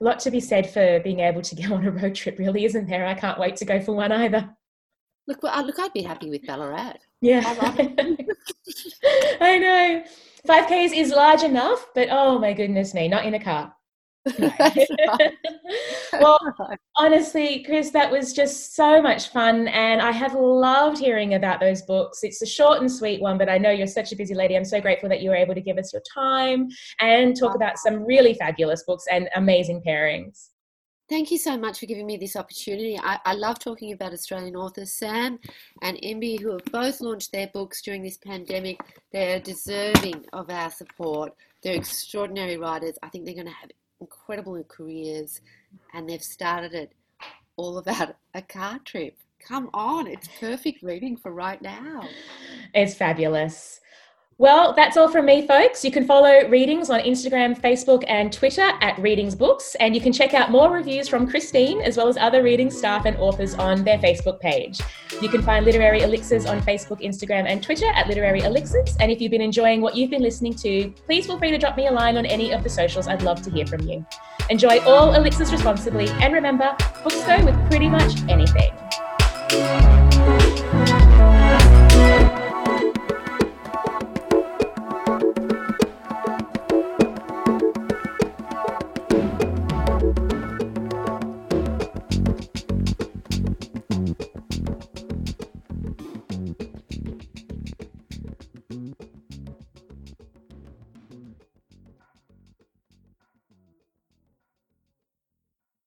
a 0.01 0.05
lot 0.05 0.21
to 0.21 0.31
be 0.31 0.41
said 0.41 0.71
for 0.71 1.01
being 1.01 1.21
able 1.21 1.43
to 1.43 1.55
go 1.63 1.75
on 1.75 1.87
a 1.87 1.91
road 1.91 2.15
trip, 2.15 2.39
really, 2.39 2.65
isn't 2.65 2.89
there? 2.89 3.07
I 3.07 3.15
can't 3.15 3.39
wait 3.39 3.57
to 3.57 3.65
go 3.65 3.81
for 3.81 3.93
one 3.93 4.13
either. 4.13 4.49
Look, 5.27 5.43
well, 5.43 5.67
look, 5.67 5.79
I'd 5.79 5.93
be 5.93 6.03
happy 6.03 6.31
with 6.31 6.47
Ballarat. 6.47 6.95
Yeah, 7.21 7.43
I 9.41 9.59
know. 9.59 10.05
Five 10.47 10.67
Ks 10.67 10.93
is 10.95 11.11
large 11.11 11.43
enough, 11.43 11.87
but 11.95 12.09
oh 12.11 12.39
my 12.39 12.55
goodness 12.55 12.95
me, 12.95 13.09
not 13.09 13.27
in 13.27 13.35
a 13.35 13.41
car. 13.43 13.75
well, 16.21 16.39
honestly, 16.97 17.63
Chris, 17.65 17.91
that 17.91 18.11
was 18.11 18.33
just 18.33 18.75
so 18.75 19.01
much 19.01 19.29
fun. 19.29 19.69
And 19.69 20.01
I 20.01 20.11
have 20.13 20.35
loved 20.35 20.99
hearing 20.99 21.35
about 21.35 21.61
those 21.61 21.83
books. 21.83 22.21
It's 22.23 22.43
a 22.43 22.47
short 22.47 22.81
and 22.81 22.91
sweet 22.91 23.21
one, 23.21 23.39
but 23.39 23.49
I 23.49 23.59
know 23.59 23.71
you're 23.71 23.87
such 23.87 24.13
a 24.13 24.17
busy 24.17 24.35
lady. 24.35 24.57
I'm 24.57 24.65
so 24.65 24.81
grateful 24.81 25.09
that 25.09 25.23
you 25.23 25.31
were 25.31 25.37
able 25.37 25.55
to 25.55 25.61
give 25.61 25.79
us 25.79 25.93
your 25.93 26.03
time 26.13 26.69
and 27.01 27.37
talk 27.39 27.55
about 27.55 27.79
some 27.79 28.05
really 28.05 28.35
fabulous 28.35 28.83
books 28.85 29.05
and 29.11 29.29
amazing 29.37 29.83
pairings. 29.87 30.49
Thank 31.09 31.31
you 31.31 31.39
so 31.39 31.57
much 31.57 31.81
for 31.81 31.87
giving 31.87 32.05
me 32.05 32.19
this 32.19 32.37
opportunity. 32.37 32.99
I, 33.03 33.19
I, 33.25 33.33
love 33.33 33.59
talking 33.59 33.93
about 33.95 34.13
Australian 34.13 34.57
authors. 34.57 34.93
Sam 34.93 35.39
and 35.81 35.97
Imbi, 36.03 36.39
who 36.39 36.51
have 36.51 36.67
both 36.67 37.01
launched 37.01 37.33
their 37.33 37.47
books 37.47 37.81
during 37.81 38.03
this 38.03 38.19
pandemic, 38.19 38.79
they're 39.11 39.41
deserving 39.41 40.27
of 40.35 40.51
our 40.51 40.71
support. 40.71 41.33
They're 41.63 41.77
extraordinary 41.77 42.59
writers. 42.59 42.99
I 43.03 43.09
think 43.09 43.25
they're 43.25 43.35
going 43.35 43.47
to 43.47 43.53
have 43.53 43.71
incredible 44.01 44.63
careers 44.65 45.41
and 45.95 46.09
they've 46.09 46.23
started 46.23 46.75
it 46.75 46.93
all 47.57 47.79
about 47.79 48.17
a 48.35 48.43
car 48.43 48.79
trip. 48.85 49.19
Come 49.47 49.71
on, 49.73 50.07
it's 50.07 50.29
perfect 50.41 50.83
reading 50.83 51.17
for 51.17 51.33
right 51.33 51.61
now. 51.61 52.09
It's 52.75 52.95
fabulous. 52.95 53.81
Well, 54.41 54.73
that's 54.73 54.97
all 54.97 55.09
from 55.09 55.27
me, 55.27 55.45
folks. 55.49 55.85
You 55.85 55.91
can 55.91 56.07
follow 56.07 56.49
Readings 56.49 56.91
on 56.91 57.01
Instagram, 57.01 57.61
Facebook, 57.61 58.05
and 58.07 58.33
Twitter 58.33 58.71
at 58.81 58.97
Readings 59.01 59.35
Books, 59.35 59.75
and 59.81 59.97
you 59.97 60.01
can 60.01 60.13
check 60.13 60.33
out 60.33 60.53
more 60.53 60.71
reviews 60.71 61.09
from 61.09 61.29
Christine 61.29 61.81
as 61.81 61.97
well 61.97 62.07
as 62.07 62.17
other 62.17 62.45
reading 62.45 62.71
staff 62.71 63.05
and 63.05 63.17
authors 63.17 63.57
on 63.57 63.83
their 63.83 63.99
Facebook 63.99 64.39
page. 64.39 64.81
You 65.21 65.29
can 65.29 65.43
find 65.43 65.65
Literary 65.65 66.03
Elixirs 66.03 66.47
on 66.47 66.61
Facebook, 66.61 67.05
Instagram, 67.05 67.47
and 67.49 67.61
Twitter 67.61 67.87
at 67.87 68.07
Literary 68.07 68.43
Elixirs. 68.43 68.97
And 69.01 69.11
if 69.11 69.21
you've 69.21 69.33
been 69.33 69.41
enjoying 69.41 69.81
what 69.81 69.97
you've 69.97 70.11
been 70.11 70.23
listening 70.23 70.55
to, 70.55 70.95
please 71.07 71.27
feel 71.27 71.37
free 71.37 71.51
to 71.51 71.59
drop 71.59 71.77
me 71.77 71.89
a 71.89 71.93
line 71.93 72.17
on 72.17 72.25
any 72.25 72.53
of 72.53 72.63
the 72.63 72.71
socials. 72.71 73.09
I'd 73.09 73.23
love 73.23 73.43
to 73.43 73.51
hear 73.51 73.67
from 73.67 73.81
you. 73.89 74.07
Enjoy 74.51 74.79
all 74.85 75.15
elixirs 75.15 75.51
responsibly, 75.51 76.09
and 76.23 76.33
remember, 76.33 76.77
books 77.03 77.25
go 77.25 77.45
with 77.45 77.57
pretty 77.69 77.89
much 77.89 78.23
anything. 78.29 79.98